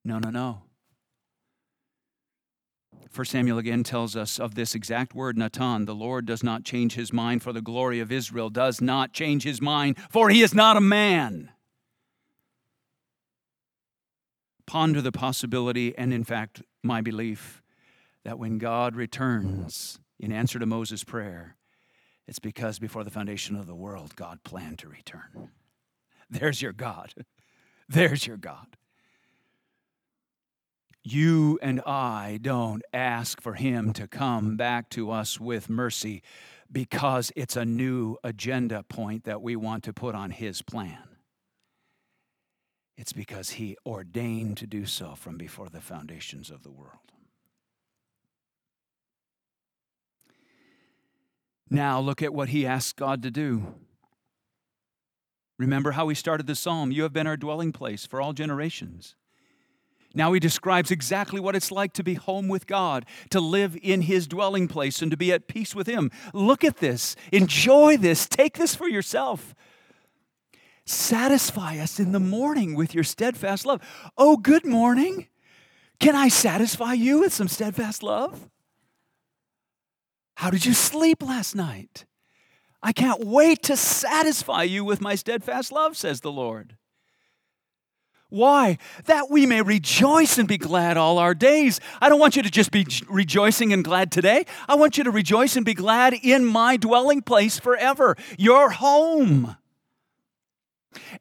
No, 0.05 0.19
no, 0.19 0.31
no. 0.31 0.63
1 3.15 3.25
Samuel 3.25 3.59
again 3.59 3.83
tells 3.83 4.15
us 4.15 4.39
of 4.39 4.55
this 4.55 4.75
exact 4.75 5.15
word, 5.15 5.37
Nacham. 5.37 5.85
The 5.85 5.95
Lord 5.95 6.27
does 6.27 6.45
not 6.45 6.65
change 6.65 6.95
his 6.95 7.13
mind, 7.13 7.43
for 7.43 7.53
the 7.53 7.61
glory 7.61 7.99
of 7.99 8.13
Israel 8.13 8.51
does 8.51 8.81
not 8.81 9.13
change 9.13 9.43
his 9.43 9.61
mind, 9.61 9.97
for 10.11 10.31
he 10.31 10.43
is 10.43 10.55
not 10.55 10.77
a 10.77 10.81
man. 10.81 11.51
Ponder 14.65 15.01
the 15.01 15.11
possibility, 15.11 15.97
and 15.99 16.15
in 16.15 16.23
fact, 16.23 16.63
my 16.85 17.01
belief, 17.01 17.63
that 18.25 18.39
when 18.39 18.59
God 18.59 18.95
returns 18.95 19.99
in 20.21 20.31
answer 20.31 20.61
to 20.61 20.67
Moses' 20.67 21.03
prayer, 21.03 21.57
it's 22.29 22.39
because 22.39 22.79
before 22.79 23.03
the 23.03 23.11
foundation 23.11 23.57
of 23.57 23.67
the 23.67 23.75
world, 23.75 24.15
God 24.15 24.45
planned 24.45 24.79
to 24.81 24.89
return. 24.89 25.51
There's 26.31 26.63
your 26.63 26.73
God. 26.73 27.13
There's 27.89 28.25
your 28.29 28.37
God 28.37 28.77
you 31.03 31.59
and 31.63 31.81
I 31.83 32.39
don't 32.43 32.83
ask 32.93 33.41
for 33.41 33.55
Him 33.55 33.93
to 33.95 34.07
come 34.07 34.57
back 34.57 34.91
to 34.91 35.11
us 35.11 35.41
with 35.41 35.71
mercy 35.71 36.23
because 36.71 37.33
it's 37.35 37.57
a 37.57 37.65
new 37.65 38.17
agenda 38.23 38.83
point 38.83 39.25
that 39.25 39.43
we 39.43 39.57
want 39.57 39.85
to 39.85 39.93
put 39.93 40.15
on 40.15 40.31
His 40.31 40.63
plan. 40.63 40.99
It's 42.97 43.13
because 43.13 43.51
He 43.51 43.77
ordained 43.87 44.59
to 44.59 44.67
do 44.67 44.85
so 44.85 45.15
from 45.15 45.39
before 45.39 45.69
the 45.69 45.81
foundations 45.81 46.51
of 46.51 46.63
the 46.63 46.71
world. 46.71 46.99
Now, 51.71 52.01
look 52.01 52.21
at 52.21 52.35
what 52.35 52.51
He 52.51 52.67
asks 52.67 52.93
God 52.93 53.23
to 53.23 53.31
do. 53.31 53.75
Remember 55.59 55.93
how 55.93 56.07
we 56.07 56.15
started 56.15 56.47
the 56.47 56.55
psalm 56.55 56.91
You 56.91 57.05
have 57.05 57.13
been 57.13 57.27
our 57.27 57.37
dwelling 57.37 57.73
place 57.73 58.07
for 58.07 58.21
all 58.21 58.33
generations. 58.33 59.15
Now 60.15 60.33
he 60.33 60.41
describes 60.41 60.91
exactly 60.91 61.41
what 61.41 61.55
it's 61.55 61.71
like 61.71 61.93
to 61.95 62.03
be 62.03 62.15
home 62.15 62.49
with 62.49 62.67
God, 62.67 63.07
to 63.31 63.41
live 63.41 63.77
in 63.81 64.03
his 64.03 64.27
dwelling 64.27 64.67
place, 64.67 65.03
and 65.03 65.11
to 65.11 65.17
be 65.17 65.33
at 65.33 65.47
peace 65.47 65.75
with 65.75 65.87
him. 65.87 66.11
Look 66.35 66.65
at 66.65 66.79
this. 66.79 67.15
Enjoy 67.33 67.97
this. 67.97 68.29
Take 68.29 68.59
this 68.59 68.75
for 68.75 68.89
yourself. 68.89 69.55
Satisfy 70.85 71.79
us 71.79 72.01
in 72.01 72.11
the 72.11 72.19
morning 72.19 72.75
with 72.75 72.95
your 72.95 73.05
steadfast 73.05 73.65
love. 73.65 73.81
Oh, 74.19 74.37
good 74.37 74.67
morning. 74.67 75.29
Can 76.01 76.17
I 76.17 76.29
satisfy 76.29 76.95
you 76.95 77.21
with 77.21 77.33
some 77.33 77.49
steadfast 77.49 78.03
love? 78.03 78.51
How 80.35 80.51
did 80.51 80.65
you 80.65 80.73
sleep 80.73 81.23
last 81.23 81.55
night? 81.55 82.07
I 82.83 82.93
can't 82.93 83.25
wait 83.25 83.63
to 83.65 83.77
satisfy 83.77 84.63
you 84.63 84.85
with 84.85 85.01
my 85.01 85.15
steadfast 85.15 85.71
love, 85.71 85.97
says 85.97 86.23
the 86.23 86.33
Lord. 86.33 86.77
Why? 88.31 88.79
That 89.07 89.29
we 89.29 89.45
may 89.45 89.61
rejoice 89.61 90.39
and 90.39 90.49
be 90.49 90.57
glad 90.57 90.97
all 90.97 91.19
our 91.19 91.35
days. 91.35 91.81
I 92.01 92.09
don't 92.09 92.21
want 92.21 92.37
you 92.37 92.43
to 92.43 92.51
just 92.51 92.71
be 92.71 92.87
rejoicing 93.09 93.73
and 93.73 93.85
glad 93.85 94.11
today. 94.11 94.47
I 94.69 94.77
want 94.77 94.97
you 94.97 95.05
to 95.05 95.11
rejoice 95.11 95.57
and 95.57 95.67
be 95.67 95.75
glad 95.75 96.15
in 96.15 96.45
my 96.45 96.77
dwelling 96.77 97.23
place 97.23 97.59
forever, 97.59 98.17
your 98.39 98.71
home. 98.71 99.57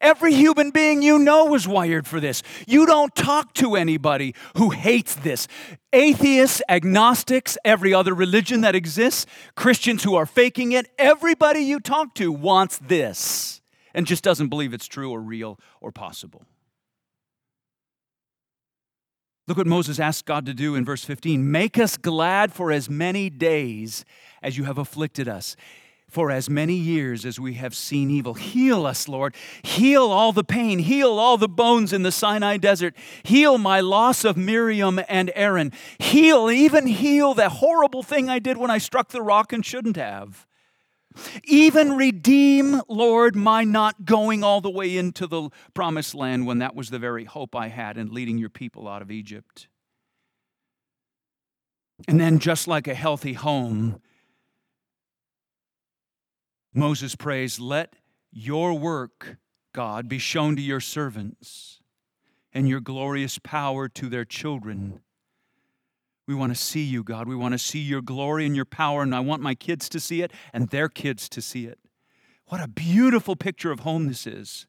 Every 0.02 0.34
human 0.34 0.72
being 0.72 1.02
you 1.02 1.19
know 1.19 1.54
is 1.54 1.67
wired 1.67 2.08
for 2.08 2.19
this. 2.19 2.41
You 2.67 2.86
don't 2.86 3.13
talk 3.15 3.54
to 3.56 3.76
anybody 3.76 4.34
who 4.56 4.72
hates 4.72 5.15
this. 5.15 5.48
Atheists, 5.93 6.62
agnostics, 6.69 7.58
every 7.63 7.93
other 7.93 8.13
religion 8.13 8.62
that 8.62 8.76
exists, 8.76 9.26
Christians 9.56 10.04
who 10.04 10.15
are 10.15 10.26
faking 10.26 10.72
it, 10.72 10.89
everybody 10.98 11.62
you 11.62 11.80
talk 11.80 12.15
to 12.15 12.32
wants 12.32 12.80
this 12.80 13.62
and 13.93 14.08
just 14.08 14.24
doesn't 14.24 14.50
believe 14.50 14.74
it's 14.74 14.88
true 14.88 15.12
or 15.12 15.22
real 15.22 15.60
or 15.82 15.91
possible. 15.91 16.45
Look 19.49 19.57
what 19.57 19.65
Moses 19.65 19.99
asked 19.99 20.27
God 20.27 20.45
to 20.45 20.53
do 20.53 20.75
in 20.75 20.85
verse 20.85 21.03
15 21.03 21.51
Make 21.51 21.79
us 21.79 21.97
glad 21.97 22.53
for 22.53 22.71
as 22.71 22.88
many 22.88 23.31
days 23.31 24.05
as 24.43 24.59
you 24.59 24.65
have 24.65 24.77
afflicted 24.77 25.27
us, 25.27 25.55
for 26.07 26.29
as 26.29 26.51
many 26.51 26.75
years 26.75 27.25
as 27.25 27.39
we 27.39 27.55
have 27.55 27.75
seen 27.75 28.12
evil. 28.12 28.35
Heal 28.35 28.85
us, 28.85 29.07
Lord. 29.07 29.33
Heal 29.63 30.03
all 30.03 30.33
the 30.33 30.43
pain. 30.43 30.77
Heal 30.77 31.17
all 31.17 31.35
the 31.35 31.49
bones 31.49 31.93
in 31.93 32.03
the 32.03 32.12
Sinai 32.12 32.57
desert. 32.57 32.95
Heal 33.23 33.57
my 33.57 33.79
loss 33.79 34.23
of 34.23 34.38
Miriam 34.38 34.99
and 35.09 35.31
Aaron. 35.33 35.73
Heal, 35.97 36.51
even 36.51 36.85
heal 36.85 37.33
that 37.33 37.53
horrible 37.53 38.03
thing 38.03 38.29
I 38.29 38.38
did 38.38 38.55
when 38.55 38.69
I 38.69 38.77
struck 38.77 39.09
the 39.09 39.23
rock 39.23 39.51
and 39.51 39.65
shouldn't 39.65 39.97
have. 39.97 40.45
Even 41.43 41.97
redeem, 41.97 42.82
Lord, 42.88 43.36
my 43.36 43.63
not 43.63 44.05
going 44.05 44.43
all 44.43 44.62
the 44.62 44.69
way 44.69 44.97
into 44.97 45.27
the 45.27 45.49
promised 45.73 46.15
land 46.15 46.45
when 46.45 46.60
that 46.60 46.75
was 46.75 46.89
the 46.89 46.99
very 46.99 47.25
hope 47.25 47.55
I 47.55 47.67
had 47.67 47.97
in 47.97 48.13
leading 48.13 48.38
your 48.38 48.49
people 48.49 48.88
out 48.88 49.01
of 49.01 49.12
Egypt. 49.12 49.67
And 52.08 52.19
then, 52.19 52.39
just 52.39 52.67
like 52.67 52.88
a 52.88 52.93
healthy 52.93 53.34
home, 53.34 54.01
Moses 56.73 57.15
prays, 57.15 57.60
Let 57.60 57.93
your 58.32 58.73
work 58.73 59.38
God, 59.73 60.10
be 60.10 60.19
shown 60.19 60.55
to 60.55 60.62
your 60.62 60.79
servants 60.79 61.79
and 62.51 62.67
your 62.67 62.79
glorious 62.79 63.38
power 63.38 63.88
to 63.89 64.10
their 64.10 64.25
children. 64.25 65.01
We 66.30 66.36
want 66.36 66.54
to 66.54 66.62
see 66.62 66.84
you, 66.84 67.04
God. 67.04 67.28
We 67.28 67.36
want 67.36 67.54
to 67.54 67.58
see 67.58 67.80
your 67.80 68.04
glory 68.04 68.46
and 68.46 68.56
your 68.56 68.63
power, 68.63 69.02
and 69.02 69.15
I 69.15 69.20
want 69.20 69.42
my 69.42 69.56
kids 69.56 69.89
to 69.89 70.00
see 70.00 70.22
it 70.22 70.32
and 70.54 70.70
their 70.70 70.88
kids 70.88 71.28
to 71.28 71.42
see 71.42 71.65
it. 71.65 71.80
What 72.50 72.62
a 72.62 72.68
beautiful 72.68 73.36
picture 73.36 73.72
of 73.72 73.80
home 73.80 74.06
this 74.06 74.28
is. 74.28 74.68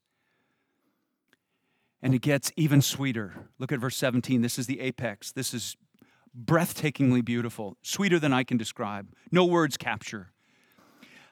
And 2.01 2.14
it 2.14 2.23
gets 2.23 2.51
even 2.57 2.81
sweeter. 2.81 3.51
Look 3.59 3.73
at 3.73 3.79
verse 3.79 3.99
17. 3.99 4.40
This 4.40 4.59
is 4.59 4.68
the 4.68 4.81
apex. 4.81 5.33
This 5.33 5.53
is 5.53 5.77
breathtakingly 6.35 7.23
beautiful, 7.23 7.77
sweeter 7.83 8.18
than 8.18 8.33
I 8.33 8.42
can 8.42 8.57
describe. 8.57 9.09
No 9.31 9.44
words 9.44 9.77
capture. 9.77 10.33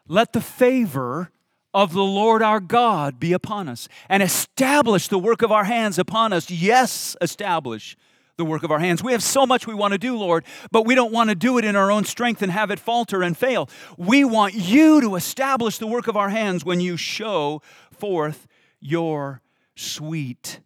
Let 0.06 0.34
the 0.34 0.42
favor 0.42 1.32
of 1.72 1.94
the 1.94 2.02
Lord 2.02 2.42
our 2.42 2.60
God 2.60 3.18
be 3.18 3.32
upon 3.32 3.66
us 3.66 3.88
and 4.10 4.22
establish 4.22 5.08
the 5.08 5.18
work 5.18 5.40
of 5.40 5.50
our 5.50 5.64
hands 5.64 5.98
upon 5.98 6.34
us. 6.34 6.50
Yes, 6.50 7.16
establish 7.22 7.96
the 8.38 8.44
work 8.44 8.62
of 8.62 8.70
our 8.70 8.78
hands. 8.78 9.02
We 9.02 9.12
have 9.12 9.22
so 9.22 9.44
much 9.44 9.66
we 9.66 9.74
want 9.74 9.92
to 9.92 9.98
do, 9.98 10.16
Lord, 10.16 10.44
but 10.70 10.86
we 10.86 10.94
don't 10.94 11.12
want 11.12 11.28
to 11.28 11.34
do 11.34 11.58
it 11.58 11.64
in 11.64 11.76
our 11.76 11.90
own 11.90 12.04
strength 12.04 12.40
and 12.40 12.50
have 12.50 12.70
it 12.70 12.78
falter 12.78 13.22
and 13.22 13.36
fail. 13.36 13.68
We 13.98 14.24
want 14.24 14.54
you 14.54 15.00
to 15.02 15.16
establish 15.16 15.78
the 15.78 15.88
work 15.88 16.06
of 16.06 16.16
our 16.16 16.30
hands 16.30 16.64
when 16.64 16.80
you 16.80 16.96
show 16.96 17.60
forth 17.90 18.46
your 18.80 19.42
sweet 19.74 20.60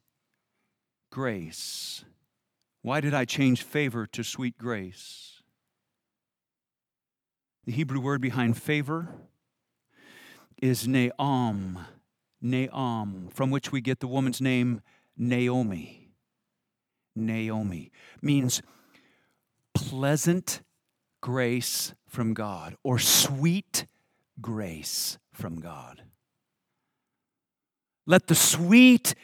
grace. 1.10 2.04
Why 2.82 3.00
did 3.00 3.14
I 3.14 3.24
change 3.24 3.62
favor 3.62 4.06
to 4.08 4.22
sweet 4.22 4.58
grace? 4.58 5.42
The 7.64 7.72
Hebrew 7.72 8.00
word 8.00 8.20
behind 8.20 8.60
favor 8.60 9.08
is 10.60 10.86
Naam, 10.86 11.86
Naam, 12.44 13.32
from 13.32 13.50
which 13.50 13.72
we 13.72 13.80
get 13.80 14.00
the 14.00 14.08
woman's 14.08 14.40
name 14.40 14.82
Naomi. 15.16 16.01
Naomi 17.14 17.90
means 18.20 18.62
pleasant 19.74 20.62
grace 21.20 21.94
from 22.06 22.34
God 22.34 22.76
or 22.82 22.98
sweet 22.98 23.86
grace 24.40 25.18
from 25.32 25.60
God. 25.60 26.02
Let 28.06 28.26
the 28.26 28.34
sweet 28.34 29.14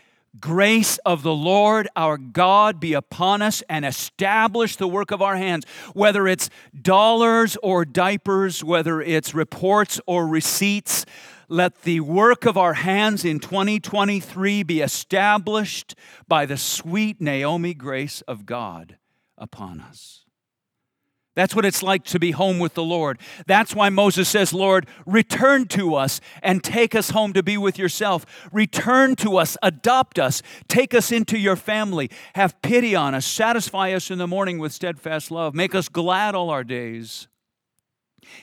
grace 0.40 0.98
of 0.98 1.22
the 1.22 1.34
Lord 1.34 1.88
our 1.96 2.16
God 2.16 2.78
be 2.80 2.92
upon 2.92 3.42
us 3.42 3.62
and 3.68 3.84
establish 3.84 4.76
the 4.76 4.86
work 4.86 5.10
of 5.10 5.20
our 5.22 5.36
hands, 5.36 5.64
whether 5.94 6.28
it's 6.28 6.48
dollars 6.80 7.56
or 7.62 7.84
diapers, 7.84 8.62
whether 8.62 9.00
it's 9.00 9.34
reports 9.34 10.00
or 10.06 10.26
receipts. 10.28 11.04
Let 11.48 11.82
the 11.82 12.00
work 12.00 12.44
of 12.44 12.58
our 12.58 12.74
hands 12.74 13.24
in 13.24 13.40
2023 13.40 14.62
be 14.64 14.80
established 14.80 15.94
by 16.26 16.44
the 16.44 16.58
sweet 16.58 17.20
Naomi 17.22 17.72
grace 17.72 18.20
of 18.22 18.44
God 18.44 18.98
upon 19.38 19.80
us. 19.80 20.26
That's 21.34 21.54
what 21.54 21.64
it's 21.64 21.84
like 21.84 22.02
to 22.06 22.18
be 22.18 22.32
home 22.32 22.58
with 22.58 22.74
the 22.74 22.82
Lord. 22.82 23.20
That's 23.46 23.72
why 23.72 23.90
Moses 23.90 24.28
says, 24.28 24.52
Lord, 24.52 24.88
return 25.06 25.68
to 25.68 25.94
us 25.94 26.20
and 26.42 26.64
take 26.64 26.96
us 26.96 27.10
home 27.10 27.32
to 27.32 27.44
be 27.44 27.56
with 27.56 27.78
yourself. 27.78 28.26
Return 28.52 29.14
to 29.16 29.36
us, 29.36 29.56
adopt 29.62 30.18
us, 30.18 30.42
take 30.66 30.92
us 30.92 31.12
into 31.12 31.38
your 31.38 31.54
family. 31.54 32.10
Have 32.34 32.60
pity 32.60 32.96
on 32.96 33.14
us, 33.14 33.24
satisfy 33.24 33.92
us 33.92 34.10
in 34.10 34.18
the 34.18 34.26
morning 34.26 34.58
with 34.58 34.72
steadfast 34.72 35.30
love, 35.30 35.54
make 35.54 35.76
us 35.76 35.88
glad 35.88 36.34
all 36.34 36.50
our 36.50 36.64
days. 36.64 37.28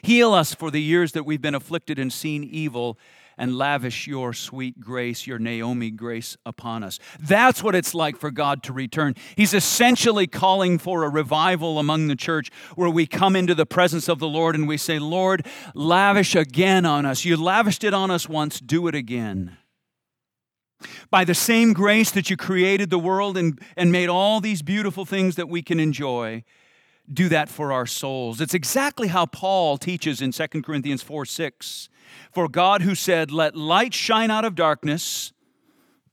Heal 0.02 0.34
us 0.34 0.54
for 0.54 0.72
the 0.72 0.82
years 0.82 1.12
that 1.14 1.26
we've 1.26 1.42
been 1.42 1.56
afflicted 1.56 2.00
and 2.00 2.12
seen 2.12 2.44
evil 2.44 2.98
and 3.38 3.58
lavish 3.58 4.08
your 4.08 4.34
sweet 4.34 4.80
grace, 4.80 5.28
your 5.28 5.40
Naomi 5.40 5.92
grace 5.92 6.38
upon 6.46 6.84
us. 6.84 7.00
That's 7.20 7.62
what 7.62 7.76
it's 7.76 7.94
like 7.94 8.18
for 8.18 8.32
God 8.32 8.64
to 8.64 8.74
return. 8.74 9.16
He's 9.36 9.54
essentially 9.54 10.28
calling 10.28 10.78
for 10.78 11.04
a 11.04 11.10
revival 11.10 11.80
among 11.80 12.08
the 12.08 12.16
church 12.16 12.50
where 12.76 12.90
we 12.90 13.06
come 13.06 13.36
into 13.36 13.56
the 13.56 13.66
presence 13.66 14.08
of 14.08 14.20
the 14.20 14.28
Lord 14.28 14.56
and 14.56 14.68
we 14.68 14.78
say, 14.78 15.00
Lord, 15.00 15.46
lavish 15.74 16.36
again 16.36 16.86
on 16.86 17.06
us. 17.06 17.26
You 17.26 17.38
lavished 17.38 17.84
it 17.84 17.94
on 17.94 18.12
us 18.12 18.30
once, 18.30 18.60
do 18.60 18.88
it 18.88 18.96
again. 18.96 19.58
By 21.10 21.24
the 21.24 21.34
same 21.34 21.74
grace 21.74 22.12
that 22.12 22.30
you 22.30 22.38
created 22.38 22.90
the 22.90 23.00
world 23.00 23.38
and, 23.38 23.60
and 23.76 23.92
made 23.92 24.10
all 24.10 24.40
these 24.40 24.62
beautiful 24.62 25.06
things 25.06 25.36
that 25.36 25.50
we 25.50 25.62
can 25.62 25.80
enjoy, 25.80 26.44
do 27.12 27.30
that 27.30 27.50
for 27.50 27.72
our 27.72 27.86
souls. 27.86 28.42
It's 28.42 28.54
exactly 28.54 29.08
how 29.08 29.26
Paul 29.26 29.78
teaches 29.78 30.22
in 30.22 30.32
2 30.32 30.48
Corinthians 30.62 31.02
4 31.02 31.26
6. 31.26 31.90
For 32.32 32.48
God, 32.48 32.82
who 32.82 32.96
said, 32.96 33.32
Let 33.32 33.56
light 33.56 33.94
shine 33.94 34.32
out 34.32 34.46
of 34.46 34.56
darkness, 34.56 35.34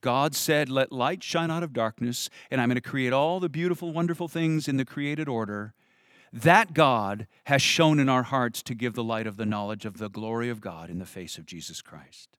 God 0.01 0.35
said, 0.35 0.69
Let 0.69 0.91
light 0.91 1.23
shine 1.23 1.49
out 1.49 1.63
of 1.63 1.73
darkness, 1.73 2.29
and 2.51 2.59
I'm 2.59 2.69
going 2.69 2.75
to 2.75 2.81
create 2.81 3.13
all 3.13 3.39
the 3.39 3.49
beautiful, 3.49 3.91
wonderful 3.91 4.27
things 4.27 4.67
in 4.67 4.77
the 4.77 4.85
created 4.85 5.27
order. 5.27 5.73
That 6.31 6.73
God 6.73 7.27
has 7.45 7.61
shown 7.61 7.99
in 7.99 8.09
our 8.09 8.23
hearts 8.23 8.63
to 8.63 8.73
give 8.73 8.95
the 8.95 9.03
light 9.03 9.27
of 9.27 9.37
the 9.37 9.45
knowledge 9.45 9.85
of 9.85 9.99
the 9.99 10.09
glory 10.09 10.49
of 10.49 10.61
God 10.61 10.89
in 10.89 10.97
the 10.97 11.05
face 11.05 11.37
of 11.37 11.45
Jesus 11.45 11.81
Christ. 11.81 12.37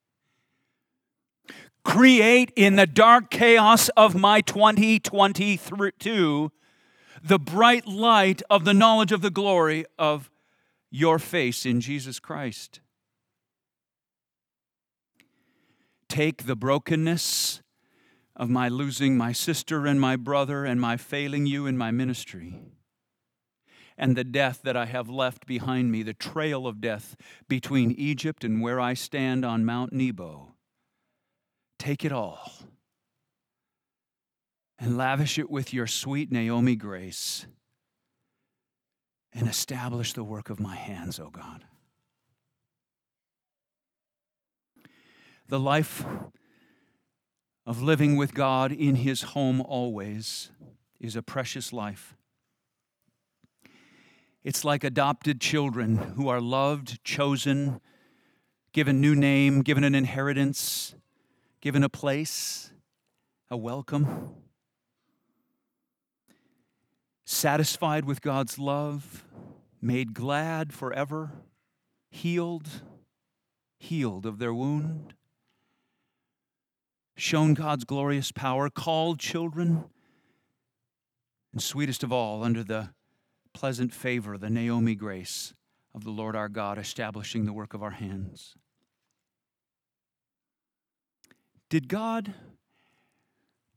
Create 1.85 2.53
in 2.57 2.77
the 2.77 2.87
dark 2.87 3.31
chaos 3.31 3.91
of 3.91 4.15
my 4.15 4.41
2022 4.41 6.51
the 7.25 7.39
bright 7.39 7.87
light 7.87 8.43
of 8.51 8.67
the 8.67 8.75
knowledge 8.75 9.11
of 9.11 9.23
the 9.23 9.31
glory 9.31 9.87
of 9.99 10.31
your 10.91 11.19
face 11.19 11.65
in 11.65 11.81
Jesus 11.81 12.21
Christ. 12.21 12.81
Take 16.07 16.45
the 16.45 16.55
brokenness 16.55 17.63
of 18.37 18.51
my 18.51 18.69
losing 18.69 19.17
my 19.17 19.33
sister 19.33 19.87
and 19.87 19.99
my 19.99 20.17
brother 20.17 20.67
and 20.67 20.79
my 20.79 20.99
failing 20.99 21.47
you 21.47 21.67
in 21.67 21.79
my 21.79 21.91
ministry 21.91 22.61
and 23.97 24.17
the 24.17 24.25
death 24.25 24.61
that 24.65 24.77
I 24.77 24.85
have 24.85 25.09
left 25.09 25.47
behind 25.47 25.91
me, 25.91 26.03
the 26.03 26.13
trail 26.13 26.67
of 26.67 26.81
death 26.81 27.17
between 27.49 27.93
Egypt 27.93 28.45
and 28.45 28.61
where 28.61 28.81
I 28.81 28.93
stand 28.93 29.45
on 29.47 29.65
Mount 29.65 29.93
Nebo. 29.93 30.55
Take 31.79 32.05
it 32.05 32.13
all 32.13 32.53
and 34.79 34.97
lavish 34.97 35.39
it 35.39 35.51
with 35.51 35.73
your 35.73 35.87
sweet 35.87 36.33
Naomi 36.33 36.77
grace 36.77 37.47
and 39.33 39.49
establish 39.49 40.13
the 40.13 40.25
work 40.25 40.51
of 40.51 40.61
my 40.61 40.77
hands, 40.77 41.19
O 41.19 41.31
God. 41.31 41.65
The 45.49 45.61
life 45.61 46.05
of 47.67 47.83
living 47.83 48.17
with 48.17 48.35
God 48.35 48.73
in 48.73 48.97
His 48.97 49.23
home 49.23 49.61
always 49.61 50.51
is 51.01 51.17
a 51.17 51.23
precious 51.23 51.73
life. 51.73 52.17
It's 54.43 54.65
like 54.65 54.85
adopted 54.85 55.41
children 55.41 55.97
who 55.97 56.29
are 56.29 56.41
loved, 56.41 57.03
chosen, 57.03 57.81
given 58.73 59.01
new 59.01 59.15
name, 59.15 59.63
given 59.63 59.85
an 59.85 59.95
inheritance, 59.95 60.95
given 61.61 61.83
a 61.83 61.89
place, 61.89 62.71
a 63.51 63.57
welcome 63.57 64.35
satisfied 67.25 68.05
with 68.05 68.21
God's 68.21 68.59
love, 68.59 69.25
made 69.81 70.15
glad 70.15 70.73
forever, 70.73 71.33
healed, 72.11 72.69
healed 73.79 74.27
of 74.27 74.39
their 74.39 74.55
wound, 74.55 75.15
shown 77.17 77.55
God's 77.55 77.85
glorious 77.85 78.33
power, 78.33 78.69
called 78.69 79.19
children, 79.19 79.85
and 81.53 81.63
sweetest 81.63 82.03
of 82.03 82.13
all, 82.13 82.43
under 82.43 82.65
the 82.65 82.91
pleasant 83.53 83.95
favor, 83.95 84.37
the 84.37 84.51
Naomi 84.51 84.95
grace 84.95 85.55
of 85.95 86.05
the 86.05 86.11
Lord 86.11 86.35
our 86.35 86.49
God, 86.49 86.77
establishing 86.79 87.45
the 87.45 87.53
work 87.53 87.73
of 87.73 87.83
our 87.83 87.93
hands. 87.93 88.55
Did 91.71 91.89
God 91.89 92.35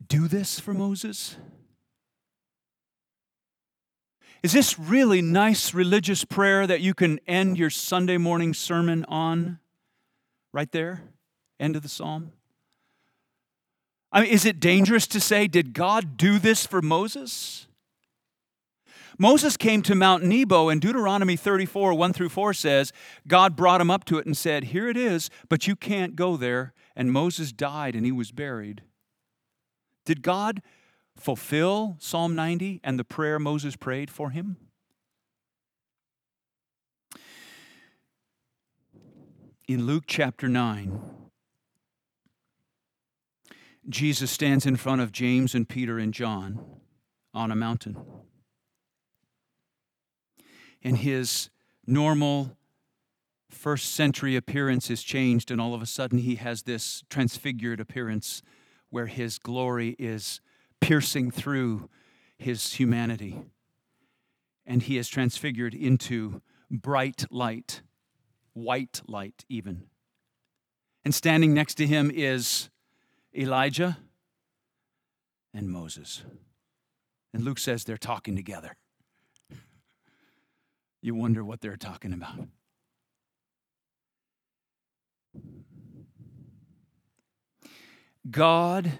do 0.07 0.27
this 0.27 0.59
for 0.59 0.73
Moses? 0.73 1.37
Is 4.43 4.51
this 4.51 4.77
really 4.77 5.21
nice 5.21 5.73
religious 5.73 6.23
prayer 6.23 6.67
that 6.67 6.81
you 6.81 6.93
can 6.93 7.19
end 7.27 7.57
your 7.57 7.69
Sunday 7.69 8.17
morning 8.17 8.53
sermon 8.53 9.03
on? 9.05 9.59
Right 10.53 10.71
there, 10.71 11.03
end 11.59 11.75
of 11.75 11.83
the 11.83 11.89
psalm. 11.89 12.31
I 14.11 14.21
mean, 14.21 14.31
is 14.31 14.45
it 14.45 14.59
dangerous 14.59 15.07
to 15.07 15.19
say, 15.19 15.47
did 15.47 15.73
God 15.73 16.17
do 16.17 16.39
this 16.39 16.65
for 16.65 16.81
Moses? 16.81 17.67
Moses 19.19 19.57
came 19.57 19.81
to 19.81 19.95
Mount 19.95 20.23
Nebo, 20.23 20.69
and 20.69 20.79
Deuteronomy 20.79 21.35
34, 21.35 21.93
1 21.95 22.13
through 22.13 22.29
4 22.29 22.53
says, 22.53 22.93
God 23.27 23.55
brought 23.55 23.81
him 23.81 23.89
up 23.89 24.05
to 24.05 24.19
it 24.19 24.27
and 24.27 24.37
said, 24.37 24.65
Here 24.65 24.87
it 24.87 24.97
is, 24.97 25.29
but 25.49 25.67
you 25.67 25.75
can't 25.75 26.15
go 26.15 26.37
there. 26.37 26.73
And 26.95 27.11
Moses 27.11 27.51
died 27.51 27.95
and 27.95 28.05
he 28.05 28.11
was 28.11 28.31
buried. 28.31 28.83
Did 30.05 30.21
God 30.21 30.61
fulfill 31.19 31.97
Psalm 31.99 32.35
90 32.35 32.81
and 32.83 32.97
the 32.97 33.03
prayer 33.03 33.39
Moses 33.39 33.75
prayed 33.75 34.09
for 34.09 34.29
him? 34.29 34.57
In 39.67 39.85
Luke 39.85 40.05
chapter 40.07 40.47
9, 40.47 41.01
Jesus 43.89 44.31
stands 44.31 44.65
in 44.65 44.75
front 44.75 45.01
of 45.01 45.11
James 45.11 45.55
and 45.55 45.67
Peter 45.67 45.97
and 45.97 46.13
John 46.13 46.63
on 47.33 47.51
a 47.51 47.55
mountain. 47.55 47.97
And 50.81 50.97
his 50.97 51.49
normal 51.85 52.57
first 53.49 53.93
century 53.93 54.35
appearance 54.35 54.89
is 54.89 55.03
changed, 55.03 55.51
and 55.51 55.59
all 55.59 55.73
of 55.73 55.81
a 55.81 55.85
sudden 55.85 56.19
he 56.19 56.35
has 56.35 56.63
this 56.63 57.03
transfigured 57.09 57.79
appearance 57.79 58.41
where 58.89 59.07
his 59.07 59.39
glory 59.39 59.95
is 59.97 60.41
piercing 60.81 61.31
through 61.31 61.89
his 62.37 62.73
humanity. 62.73 63.41
And 64.65 64.83
he 64.83 64.97
is 64.97 65.07
transfigured 65.07 65.73
into 65.73 66.41
bright 66.69 67.25
light, 67.31 67.81
white 68.53 69.01
light, 69.07 69.45
even. 69.49 69.83
And 71.05 71.15
standing 71.15 71.53
next 71.53 71.75
to 71.75 71.87
him 71.87 72.11
is 72.13 72.69
Elijah 73.35 73.97
and 75.53 75.69
Moses. 75.69 76.23
And 77.33 77.43
Luke 77.43 77.59
says 77.59 77.83
they're 77.83 77.97
talking 77.97 78.35
together. 78.35 78.77
You 80.99 81.13
wonder 81.13 81.45
what 81.45 81.61
they're 81.61 81.77
talking 81.77 82.11
about. 82.11 82.47
God 88.29 88.99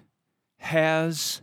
has 0.60 1.42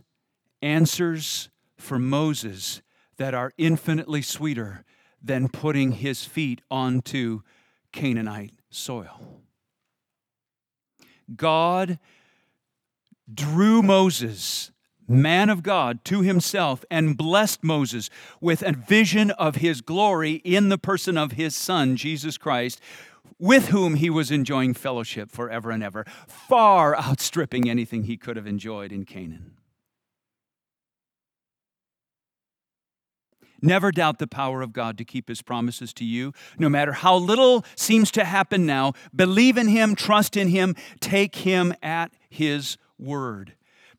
answers 0.65 1.49
for 1.77 1.99
Moses 1.99 2.81
that 3.17 3.35
are 3.35 3.53
infinitely 3.57 4.23
sweeter 4.23 4.83
than 5.21 5.47
putting 5.47 5.93
his 5.93 6.25
feet 6.25 6.61
onto 6.69 7.41
Canaanite 7.91 8.53
soil. 8.69 9.41
God 11.35 11.99
drew 13.31 13.81
Moses, 13.81 14.71
man 15.07 15.49
of 15.49 15.63
God, 15.63 16.03
to 16.05 16.21
himself 16.21 16.83
and 16.91 17.15
blessed 17.15 17.63
Moses 17.63 18.09
with 18.41 18.61
a 18.61 18.71
vision 18.71 19.31
of 19.31 19.57
his 19.57 19.81
glory 19.81 20.33
in 20.43 20.69
the 20.69 20.77
person 20.77 21.17
of 21.17 21.33
his 21.33 21.55
son, 21.55 21.95
Jesus 21.95 22.37
Christ, 22.37 22.81
with 23.39 23.69
whom 23.69 23.95
he 23.95 24.09
was 24.09 24.31
enjoying 24.31 24.73
fellowship 24.73 25.31
forever 25.31 25.71
and 25.71 25.83
ever, 25.83 26.05
far 26.27 26.95
outstripping 26.97 27.69
anything 27.69 28.03
he 28.03 28.17
could 28.17 28.35
have 28.35 28.47
enjoyed 28.47 28.91
in 28.91 29.05
Canaan. 29.05 29.54
Never 33.61 33.91
doubt 33.91 34.19
the 34.19 34.27
power 34.27 34.61
of 34.61 34.73
God 34.73 34.97
to 34.97 35.05
keep 35.05 35.27
his 35.27 35.41
promises 35.41 35.93
to 35.93 36.05
you. 36.05 36.33
No 36.57 36.69
matter 36.69 36.93
how 36.93 37.15
little 37.15 37.65
seems 37.75 38.11
to 38.11 38.25
happen 38.25 38.65
now, 38.65 38.93
believe 39.15 39.57
in 39.57 39.67
him, 39.67 39.95
trust 39.95 40.37
in 40.37 40.49
him, 40.49 40.75
take 40.99 41.37
him 41.37 41.73
at 41.81 42.11
his 42.29 42.77
word. 42.97 43.53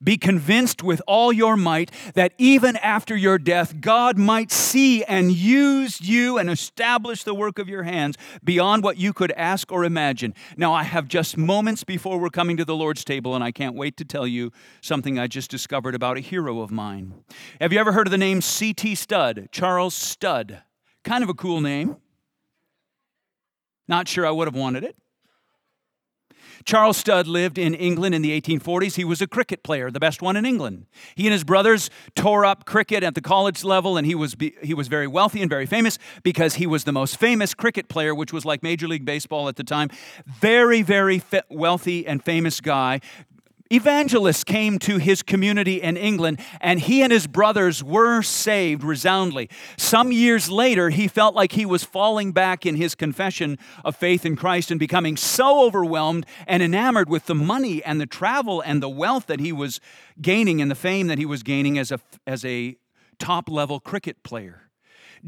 Be 0.07 0.17
convinced 0.17 0.85
with 0.85 1.03
all 1.09 1.33
your 1.33 1.57
might 1.57 1.91
that 2.15 2.33
even 2.39 2.77
after 2.77 3.17
your 3.17 3.39
death, 3.39 3.81
God 3.81 4.17
might 4.17 4.53
see 4.53 5.03
and 5.03 5.33
use 5.33 6.01
you 6.01 6.39
and 6.39 6.49
establish 6.49 7.25
the 7.25 7.35
work 7.35 7.59
of 7.59 7.69
your 7.69 7.83
hands 7.83 8.17
beyond 8.45 8.85
what 8.85 8.99
you 8.99 9.13
could 9.13 9.33
ask 9.33 9.73
or 9.73 9.85
imagine. 9.85 10.33
Now, 10.57 10.73
I 10.73 10.85
have 10.85 11.09
just 11.09 11.37
moments 11.37 11.83
before 11.83 12.21
we're 12.21 12.31
coming 12.31 12.57
to 12.57 12.65
the 12.65 12.77
Lord's 12.77 13.05
table, 13.05 13.35
and 13.35 13.43
I 13.43 13.51
can't 13.51 13.75
wait 13.75 13.97
to 13.97 14.05
tell 14.05 14.29
you 14.29 14.53
something 14.81 15.19
I 15.19 15.27
just 15.27 15.51
discovered 15.51 15.97
about 15.97 16.17
a 16.17 16.21
hero 16.21 16.61
of 16.61 16.71
mine. 16.71 17.13
Have 17.61 17.73
you 17.73 17.81
ever 17.81 17.91
heard 17.91 18.07
of 18.07 18.13
the 18.13 18.17
name 18.17 18.41
C.T. 18.41 18.95
Studd? 18.95 19.49
Charles 19.51 19.95
Studd. 19.95 20.63
Kind 21.03 21.25
of 21.25 21.31
a 21.31 21.35
cool 21.35 21.61
name. 21.61 21.97
Not 23.89 24.07
sure 24.07 24.25
I 24.25 24.31
would 24.31 24.47
have 24.47 24.55
wanted 24.55 24.85
it. 24.85 24.97
Charles 26.65 26.97
Studd 26.97 27.27
lived 27.27 27.59
in 27.59 27.75
England 27.75 28.15
in 28.15 28.23
the 28.23 28.41
1840s. 28.41 28.97
He 28.97 29.05
was 29.05 29.21
a 29.21 29.27
cricket 29.27 29.63
player, 29.63 29.91
the 29.91 30.01
best 30.01 30.23
one 30.23 30.37
in 30.37 30.47
England. 30.47 30.87
He 31.15 31.27
and 31.27 31.33
his 31.33 31.45
brothers 31.45 31.91
tore 32.15 32.45
up 32.45 32.65
cricket 32.65 33.03
at 33.03 33.15
the 33.15 33.21
college 33.21 33.65
level, 33.65 33.97
and 33.97 34.07
he 34.07 34.15
was, 34.15 34.37
he 34.63 34.75
was 34.75 34.89
very 34.89 35.07
wealthy 35.07 35.41
and 35.41 35.51
very 35.51 35.67
famous 35.67 35.99
because 36.23 36.55
he 36.55 36.67
was 36.67 36.85
the 36.85 36.93
most 36.93 37.17
famous 37.17 37.55
cricket 37.55 37.89
player, 37.89 38.15
which 38.15 38.33
was 38.33 38.45
like 38.45 38.63
Major 38.63 38.89
League 38.89 39.05
Baseball 39.05 39.49
at 39.49 39.57
the 39.57 39.65
time. 39.65 39.91
Very, 40.27 40.83
very 40.83 41.23
wealthy 41.51 42.07
and 42.07 42.23
famous 42.23 42.61
guy 42.61 43.01
evangelists 43.71 44.45
came 44.45 44.79
to 44.81 44.99
his 44.99 45.23
community 45.23 45.81
in 45.83 45.97
England, 45.97 46.41
and 46.61 46.81
he 46.81 47.03
and 47.03 47.13
his 47.13 47.27
brothers 47.27 47.83
were 47.83 48.23
saved 48.23 48.85
resoundly. 48.85 49.49
Some 49.77 50.13
years 50.13 50.51
later, 50.51 50.91
he 50.91 51.09
felt 51.09 51.35
like 51.35 51.53
he 51.53 51.67
was 51.67 51.85
falling 51.85 52.33
back 52.33 52.65
in 52.67 52.77
his 52.77 52.95
confession 52.95 53.59
of 53.85 53.97
faith 53.97 54.25
in 54.25 54.37
Christ 54.37 54.71
and 54.71 54.81
becoming 54.81 55.17
so 55.17 55.65
overwhelmed 55.65 56.27
and 56.47 56.63
enamored 56.63 57.09
with 57.09 57.27
the 57.27 57.35
money 57.35 57.83
and 57.85 58.01
the 58.01 58.07
travel 58.07 58.61
and 58.61 58.83
the 58.83 58.89
wealth 58.89 59.27
that 59.27 59.41
he 59.41 59.53
was 59.53 59.81
gaining 60.21 60.61
and 60.61 60.71
the 60.71 60.75
fame 60.75 61.07
that 61.09 61.19
he 61.19 61.27
was 61.27 61.43
gaining 61.43 61.79
as 61.79 61.91
a, 61.91 62.01
as 62.27 62.45
a 62.45 62.77
top 63.19 63.49
level 63.49 63.81
cricket 63.81 64.23
player. 64.23 64.63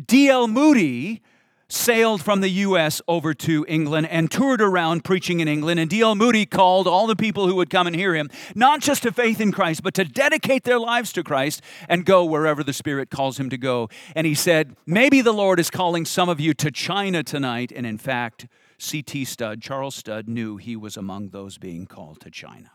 D.L. 0.06 0.46
Moody 0.46 1.22
sailed 1.68 2.22
from 2.22 2.40
the 2.40 2.48
U.S. 2.48 3.02
over 3.06 3.34
to 3.34 3.64
England 3.68 4.06
and 4.08 4.30
toured 4.30 4.62
around 4.62 5.04
preaching 5.04 5.40
in 5.40 5.48
England. 5.48 5.78
And 5.78 5.90
D.L. 5.90 6.14
Moody 6.14 6.46
called 6.46 6.86
all 6.86 7.06
the 7.06 7.16
people 7.16 7.46
who 7.46 7.56
would 7.56 7.70
come 7.70 7.86
and 7.86 7.94
hear 7.94 8.14
him, 8.14 8.30
not 8.54 8.80
just 8.80 9.02
to 9.02 9.12
faith 9.12 9.40
in 9.40 9.52
Christ, 9.52 9.82
but 9.82 9.94
to 9.94 10.04
dedicate 10.04 10.64
their 10.64 10.78
lives 10.78 11.12
to 11.12 11.22
Christ 11.22 11.62
and 11.88 12.04
go 12.04 12.24
wherever 12.24 12.64
the 12.64 12.72
Spirit 12.72 13.10
calls 13.10 13.38
him 13.38 13.50
to 13.50 13.58
go. 13.58 13.88
And 14.14 14.26
he 14.26 14.34
said, 14.34 14.76
Maybe 14.86 15.20
the 15.20 15.32
Lord 15.32 15.60
is 15.60 15.70
calling 15.70 16.04
some 16.04 16.28
of 16.28 16.40
you 16.40 16.54
to 16.54 16.70
China 16.70 17.22
tonight. 17.22 17.72
And 17.74 17.86
in 17.86 17.98
fact, 17.98 18.46
C.T. 18.78 19.24
Studd, 19.24 19.60
Charles 19.60 19.94
Studd, 19.94 20.28
knew 20.28 20.56
he 20.56 20.76
was 20.76 20.96
among 20.96 21.30
those 21.30 21.58
being 21.58 21.86
called 21.86 22.20
to 22.20 22.30
China. 22.30 22.70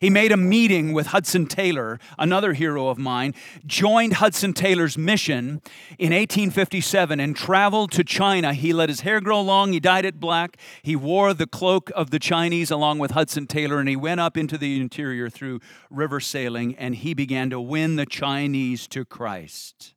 He 0.00 0.10
made 0.10 0.32
a 0.32 0.36
meeting 0.36 0.92
with 0.92 1.08
Hudson 1.08 1.46
Taylor, 1.46 1.98
another 2.18 2.52
hero 2.52 2.88
of 2.88 2.98
mine, 2.98 3.34
joined 3.66 4.14
Hudson 4.14 4.52
Taylor's 4.52 4.98
mission 4.98 5.62
in 5.98 6.12
1857 6.12 7.20
and 7.20 7.36
traveled 7.36 7.92
to 7.92 8.04
China. 8.04 8.54
He 8.54 8.72
let 8.72 8.88
his 8.88 9.00
hair 9.00 9.20
grow 9.20 9.40
long, 9.40 9.72
he 9.72 9.80
dyed 9.80 10.04
it 10.04 10.20
black, 10.20 10.56
he 10.82 10.96
wore 10.96 11.34
the 11.34 11.46
cloak 11.46 11.90
of 11.94 12.10
the 12.10 12.18
Chinese 12.18 12.70
along 12.70 12.98
with 12.98 13.12
Hudson 13.12 13.46
Taylor, 13.46 13.78
and 13.78 13.88
he 13.88 13.96
went 13.96 14.20
up 14.20 14.36
into 14.36 14.58
the 14.58 14.80
interior 14.80 15.28
through 15.30 15.60
river 15.90 16.20
sailing 16.20 16.74
and 16.76 16.96
he 16.96 17.14
began 17.14 17.50
to 17.50 17.60
win 17.60 17.96
the 17.96 18.06
Chinese 18.06 18.86
to 18.88 19.04
Christ. 19.04 19.93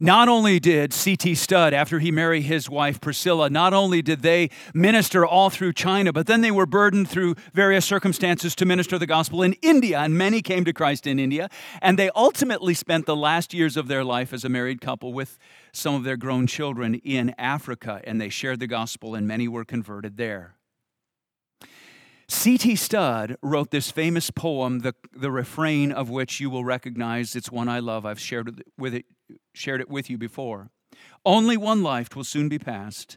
Not 0.00 0.28
only 0.28 0.58
did 0.58 0.92
C.T. 0.92 1.34
Studd, 1.36 1.72
after 1.72 1.98
he 1.98 2.10
married 2.10 2.42
his 2.42 2.68
wife 2.68 3.00
Priscilla, 3.00 3.48
not 3.48 3.72
only 3.72 4.02
did 4.02 4.22
they 4.22 4.50
minister 4.74 5.24
all 5.24 5.50
through 5.50 5.72
China, 5.72 6.12
but 6.12 6.26
then 6.26 6.40
they 6.40 6.50
were 6.50 6.66
burdened 6.66 7.08
through 7.08 7.36
various 7.52 7.84
circumstances 7.84 8.54
to 8.56 8.64
minister 8.64 8.98
the 8.98 9.06
gospel 9.06 9.42
in 9.42 9.54
India, 9.62 10.00
and 10.00 10.18
many 10.18 10.42
came 10.42 10.64
to 10.64 10.72
Christ 10.72 11.06
in 11.06 11.18
India. 11.18 11.48
And 11.80 11.98
they 11.98 12.10
ultimately 12.16 12.74
spent 12.74 13.06
the 13.06 13.16
last 13.16 13.54
years 13.54 13.76
of 13.76 13.88
their 13.88 14.04
life 14.04 14.32
as 14.32 14.44
a 14.44 14.48
married 14.48 14.80
couple 14.80 15.12
with 15.12 15.38
some 15.72 15.94
of 15.94 16.04
their 16.04 16.16
grown 16.16 16.46
children 16.46 16.96
in 16.96 17.34
Africa, 17.38 18.00
and 18.04 18.20
they 18.20 18.28
shared 18.28 18.60
the 18.60 18.66
gospel, 18.66 19.14
and 19.14 19.26
many 19.26 19.48
were 19.48 19.64
converted 19.64 20.16
there. 20.16 20.56
C.T. 22.28 22.76
Studd 22.76 23.36
wrote 23.42 23.70
this 23.70 23.90
famous 23.90 24.30
poem, 24.30 24.80
the, 24.80 24.94
the 25.12 25.30
refrain 25.30 25.92
of 25.92 26.08
which 26.08 26.40
you 26.40 26.48
will 26.48 26.64
recognize. 26.64 27.36
It's 27.36 27.50
one 27.50 27.68
I 27.68 27.80
love. 27.80 28.06
I've 28.06 28.20
shared 28.20 28.48
it 28.48 28.66
with 28.78 28.94
it, 28.94 29.04
shared 29.54 29.80
it 29.80 29.88
with 29.88 30.10
you 30.10 30.18
before. 30.18 30.68
Only 31.24 31.56
one 31.56 31.82
life 31.82 32.14
will 32.14 32.24
soon 32.24 32.50
be 32.50 32.58
passed. 32.58 33.16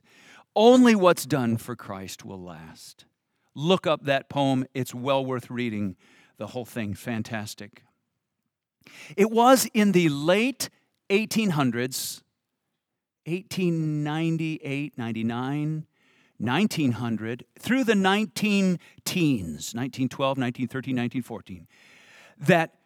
Only 0.55 0.95
what's 0.95 1.25
done 1.25 1.57
for 1.57 1.75
Christ 1.75 2.23
will 2.23 2.41
last. 2.41 3.05
Look 3.53 3.85
up 3.85 4.05
that 4.05 4.29
poem. 4.29 4.65
It's 4.73 4.95
well 4.95 5.25
worth 5.25 5.49
reading. 5.49 5.97
The 6.37 6.47
whole 6.47 6.65
thing, 6.65 6.93
fantastic. 6.93 7.83
It 9.17 9.29
was 9.31 9.67
in 9.73 9.91
the 9.91 10.09
late 10.09 10.69
1800s, 11.09 12.21
1898, 13.25 14.97
99, 14.97 15.85
1900 16.37 17.45
through 17.59 17.83
the 17.83 17.95
19 17.95 18.79
teens, 19.03 19.73
1912, 19.73 20.37
1913, 20.37 20.95
1914, 20.95 21.67
that 22.39 22.76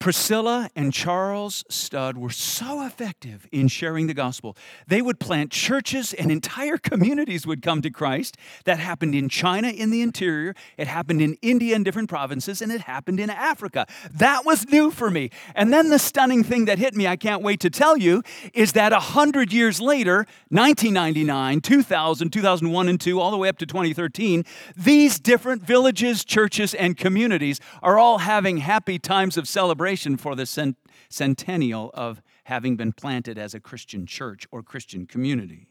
Priscilla 0.00 0.70
and 0.74 0.94
Charles 0.94 1.62
Studd 1.68 2.16
were 2.16 2.30
so 2.30 2.86
effective 2.86 3.46
in 3.52 3.68
sharing 3.68 4.06
the 4.06 4.14
gospel. 4.14 4.56
They 4.86 5.02
would 5.02 5.20
plant 5.20 5.52
churches 5.52 6.14
and 6.14 6.32
entire 6.32 6.78
communities 6.78 7.46
would 7.46 7.60
come 7.60 7.82
to 7.82 7.90
Christ. 7.90 8.38
That 8.64 8.78
happened 8.78 9.14
in 9.14 9.28
China 9.28 9.68
in 9.68 9.90
the 9.90 10.00
interior, 10.00 10.54
it 10.78 10.86
happened 10.86 11.20
in 11.20 11.34
India 11.42 11.76
in 11.76 11.84
different 11.84 12.08
provinces, 12.08 12.62
and 12.62 12.72
it 12.72 12.80
happened 12.80 13.20
in 13.20 13.28
Africa. 13.28 13.86
That 14.10 14.46
was 14.46 14.66
new 14.70 14.90
for 14.90 15.10
me. 15.10 15.28
And 15.54 15.70
then 15.70 15.90
the 15.90 15.98
stunning 15.98 16.44
thing 16.44 16.64
that 16.64 16.78
hit 16.78 16.94
me, 16.94 17.06
I 17.06 17.16
can't 17.16 17.42
wait 17.42 17.60
to 17.60 17.68
tell 17.68 17.98
you, 17.98 18.22
is 18.54 18.72
that 18.72 18.92
100 18.92 19.52
years 19.52 19.82
later, 19.82 20.26
1999, 20.48 21.60
2000, 21.60 22.30
2001, 22.32 22.88
and 22.88 22.98
2, 22.98 23.20
all 23.20 23.30
the 23.30 23.36
way 23.36 23.50
up 23.50 23.58
to 23.58 23.66
2013, 23.66 24.46
these 24.74 25.20
different 25.20 25.62
villages, 25.62 26.24
churches, 26.24 26.72
and 26.72 26.96
communities 26.96 27.60
are 27.82 27.98
all 27.98 28.16
having 28.16 28.56
happy 28.56 28.98
times 28.98 29.36
of 29.36 29.46
celebration 29.46 29.89
celebration 29.96 30.16
for 30.16 30.34
the 30.36 30.46
cent- 30.46 30.76
centennial 31.08 31.90
of 31.94 32.22
having 32.44 32.76
been 32.76 32.92
planted 32.92 33.38
as 33.38 33.54
a 33.54 33.60
Christian 33.60 34.06
church 34.06 34.46
or 34.50 34.62
Christian 34.62 35.06
community. 35.06 35.68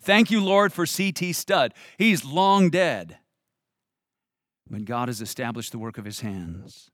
Thank 0.00 0.30
you, 0.30 0.42
Lord, 0.42 0.72
for 0.72 0.86
C.T. 0.86 1.32
Studd. 1.32 1.74
He's 1.98 2.24
long 2.24 2.70
dead. 2.70 3.18
but 4.68 4.84
God 4.84 5.08
has 5.08 5.20
established 5.20 5.72
the 5.72 5.78
work 5.78 5.98
of 5.98 6.04
his 6.04 6.20
hands. 6.20 6.90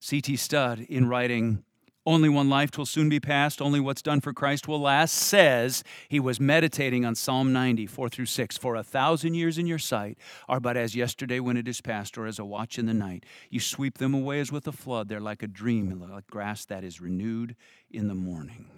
C.T. 0.00 0.36
Studd, 0.36 0.80
in 0.80 1.08
writing 1.08 1.64
only 2.06 2.28
one 2.28 2.48
life 2.48 2.78
will 2.78 2.86
soon 2.86 3.08
be 3.08 3.18
passed, 3.18 3.60
only 3.60 3.80
what's 3.80 4.00
done 4.00 4.20
for 4.20 4.32
Christ 4.32 4.68
will 4.68 4.80
last, 4.80 5.12
says 5.12 5.82
he 6.08 6.20
was 6.20 6.38
meditating 6.38 7.04
on 7.04 7.16
Psalm 7.16 7.52
90, 7.52 7.86
4 7.86 8.08
through 8.08 8.26
6. 8.26 8.56
For 8.56 8.76
a 8.76 8.84
thousand 8.84 9.34
years 9.34 9.58
in 9.58 9.66
your 9.66 9.78
sight 9.78 10.16
are 10.48 10.60
but 10.60 10.76
as 10.76 10.94
yesterday 10.94 11.40
when 11.40 11.56
it 11.56 11.66
is 11.66 11.80
past, 11.80 12.16
or 12.16 12.26
as 12.26 12.38
a 12.38 12.44
watch 12.44 12.78
in 12.78 12.86
the 12.86 12.94
night. 12.94 13.24
You 13.50 13.58
sweep 13.58 13.98
them 13.98 14.14
away 14.14 14.38
as 14.40 14.52
with 14.52 14.68
a 14.68 14.72
flood. 14.72 15.08
They're 15.08 15.20
like 15.20 15.42
a 15.42 15.48
dream, 15.48 16.00
like 16.10 16.28
grass 16.28 16.64
that 16.66 16.84
is 16.84 17.00
renewed 17.00 17.56
in 17.90 18.08
the 18.08 18.14
morning. 18.14 18.70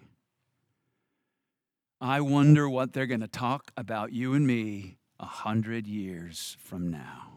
I 2.01 2.21
wonder 2.21 2.69
what 2.69 2.93
they're 2.93 3.07
going 3.07 3.21
to 3.21 3.29
talk 3.29 3.73
about 3.77 4.13
you 4.13 4.35
and 4.35 4.47
me 4.47 4.99
a 5.19 5.27
hundred 5.27 5.87
years 5.87 6.57
from 6.61 6.91
now. 6.91 7.33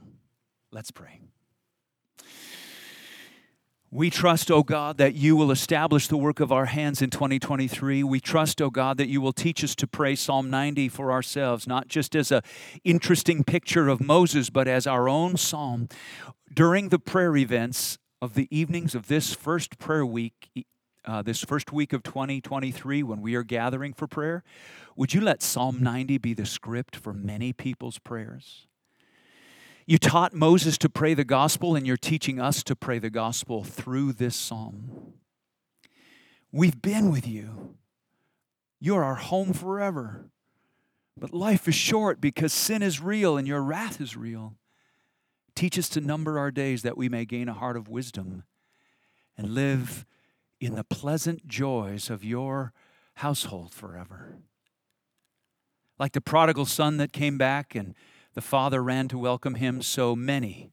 Let's 0.71 0.91
pray. 0.91 1.19
We 3.93 4.09
trust, 4.09 4.49
O 4.49 4.55
oh 4.55 4.63
God, 4.63 4.97
that 4.99 5.15
you 5.15 5.35
will 5.35 5.51
establish 5.51 6.07
the 6.07 6.15
work 6.15 6.39
of 6.39 6.49
our 6.49 6.67
hands 6.67 7.01
in 7.01 7.09
2023. 7.09 8.05
We 8.05 8.21
trust, 8.21 8.61
O 8.61 8.67
oh 8.67 8.69
God, 8.69 8.95
that 8.95 9.09
you 9.09 9.19
will 9.19 9.33
teach 9.33 9.65
us 9.65 9.75
to 9.75 9.85
pray 9.85 10.15
Psalm 10.15 10.49
90 10.49 10.87
for 10.87 11.11
ourselves, 11.11 11.67
not 11.67 11.89
just 11.89 12.15
as 12.15 12.31
an 12.31 12.41
interesting 12.85 13.43
picture 13.43 13.89
of 13.89 13.99
Moses, 13.99 14.49
but 14.49 14.65
as 14.65 14.87
our 14.87 15.09
own 15.09 15.35
psalm. 15.35 15.89
During 16.53 16.87
the 16.87 16.99
prayer 16.99 17.35
events 17.35 17.97
of 18.21 18.33
the 18.33 18.47
evenings 18.49 18.95
of 18.95 19.09
this 19.09 19.33
first 19.33 19.77
prayer 19.77 20.05
week, 20.05 20.49
uh, 21.03 21.21
this 21.21 21.43
first 21.43 21.73
week 21.73 21.91
of 21.91 22.01
2023, 22.01 23.03
when 23.03 23.19
we 23.21 23.35
are 23.35 23.43
gathering 23.43 23.91
for 23.91 24.07
prayer, 24.07 24.41
would 24.95 25.13
you 25.13 25.19
let 25.19 25.41
Psalm 25.41 25.83
90 25.83 26.17
be 26.17 26.33
the 26.33 26.45
script 26.45 26.95
for 26.95 27.13
many 27.13 27.51
people's 27.51 27.99
prayers? 27.99 28.67
You 29.85 29.97
taught 29.97 30.33
Moses 30.33 30.77
to 30.79 30.89
pray 30.89 31.13
the 31.13 31.23
gospel, 31.23 31.75
and 31.75 31.85
you're 31.87 31.97
teaching 31.97 32.39
us 32.39 32.63
to 32.63 32.75
pray 32.75 32.99
the 32.99 33.09
gospel 33.09 33.63
through 33.63 34.13
this 34.13 34.35
psalm. 34.35 35.13
We've 36.51 36.81
been 36.81 37.11
with 37.11 37.27
you. 37.27 37.75
You're 38.79 39.03
our 39.03 39.15
home 39.15 39.53
forever. 39.53 40.29
But 41.17 41.33
life 41.33 41.67
is 41.67 41.75
short 41.75 42.19
because 42.21 42.53
sin 42.53 42.81
is 42.81 42.99
real 42.99 43.37
and 43.37 43.47
your 43.47 43.61
wrath 43.61 44.01
is 44.01 44.17
real. 44.17 44.55
Teach 45.55 45.77
us 45.77 45.89
to 45.89 46.01
number 46.01 46.39
our 46.39 46.51
days 46.51 46.81
that 46.81 46.97
we 46.97 47.09
may 47.09 47.25
gain 47.25 47.49
a 47.49 47.53
heart 47.53 47.77
of 47.77 47.89
wisdom 47.89 48.43
and 49.37 49.53
live 49.53 50.05
in 50.59 50.75
the 50.75 50.83
pleasant 50.83 51.47
joys 51.47 52.09
of 52.09 52.23
your 52.23 52.73
household 53.15 53.73
forever. 53.73 54.37
Like 55.99 56.13
the 56.13 56.21
prodigal 56.21 56.65
son 56.65 56.97
that 56.97 57.11
came 57.11 57.37
back 57.37 57.75
and 57.75 57.93
the 58.33 58.41
Father 58.41 58.81
ran 58.81 59.07
to 59.09 59.17
welcome 59.17 59.55
him, 59.55 59.81
so 59.81 60.15
many 60.15 60.71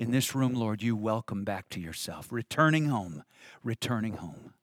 in 0.00 0.12
this 0.12 0.34
room, 0.34 0.54
Lord, 0.54 0.82
you 0.82 0.96
welcome 0.96 1.44
back 1.44 1.68
to 1.70 1.78
yourself, 1.78 2.32
returning 2.32 2.86
home, 2.86 3.22
returning 3.62 4.14
home. 4.14 4.54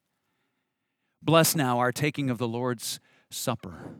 Bless 1.22 1.54
now 1.54 1.78
our 1.78 1.92
taking 1.92 2.28
of 2.28 2.38
the 2.38 2.48
Lord's 2.48 2.98
Supper. 3.30 3.94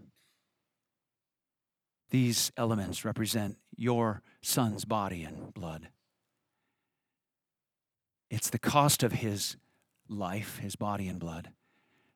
These 2.10 2.50
elements 2.56 3.04
represent 3.04 3.56
your 3.76 4.22
Son's 4.42 4.84
body 4.84 5.22
and 5.22 5.54
blood. 5.54 5.90
It's 8.30 8.50
the 8.50 8.58
cost 8.58 9.04
of 9.04 9.12
his 9.12 9.56
life, 10.08 10.58
his 10.58 10.74
body 10.74 11.06
and 11.06 11.20
blood, 11.20 11.50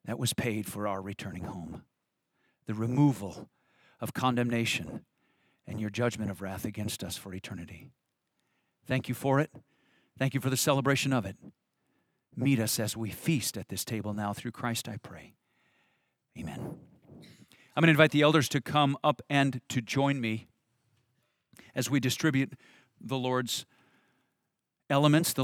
that 0.05 0.19
was 0.19 0.33
paid 0.33 0.67
for 0.67 0.89
our 0.89 1.01
returning 1.01 1.45
home. 1.45 1.83
The 2.67 2.75
removal 2.75 3.49
of 4.01 4.15
condemnation 4.15 5.05
and 5.67 5.81
your 5.81 5.91
judgment 5.91 6.31
of 6.31 6.43
wrath 6.43 6.65
against 6.65 7.03
us 7.05 7.17
for 7.17 7.33
eternity. 7.35 7.91
Thank 8.87 9.09
you 9.09 9.15
for 9.15 9.41
it. 9.41 9.51
Thank 10.19 10.35
you 10.35 10.41
for 10.41 10.51
the 10.51 10.57
celebration 10.57 11.13
of 11.13 11.25
it. 11.25 11.37
Meet 12.37 12.61
us 12.61 12.79
as 12.79 12.97
we 12.97 13.11
feast 13.11 13.57
at 13.57 13.69
this 13.69 13.85
table 13.85 14.15
now 14.15 14.33
through 14.33 14.53
Christ, 14.53 14.89
I 14.89 14.97
pray. 14.97 15.35
Amen. 16.39 16.77
I'm 17.75 17.81
going 17.81 17.87
to 17.87 17.93
invite 17.93 18.11
the 18.11 18.21
elders 18.21 18.49
to 18.51 18.61
come 18.61 18.99
up 19.03 19.23
and 19.31 19.63
to 19.71 19.81
join 19.81 20.21
me 20.21 20.49
as 21.75 21.89
we 21.89 22.01
distribute 22.01 22.53
the 23.01 23.17
Lord's 23.17 23.65
elements. 24.91 25.33
The 25.33 25.41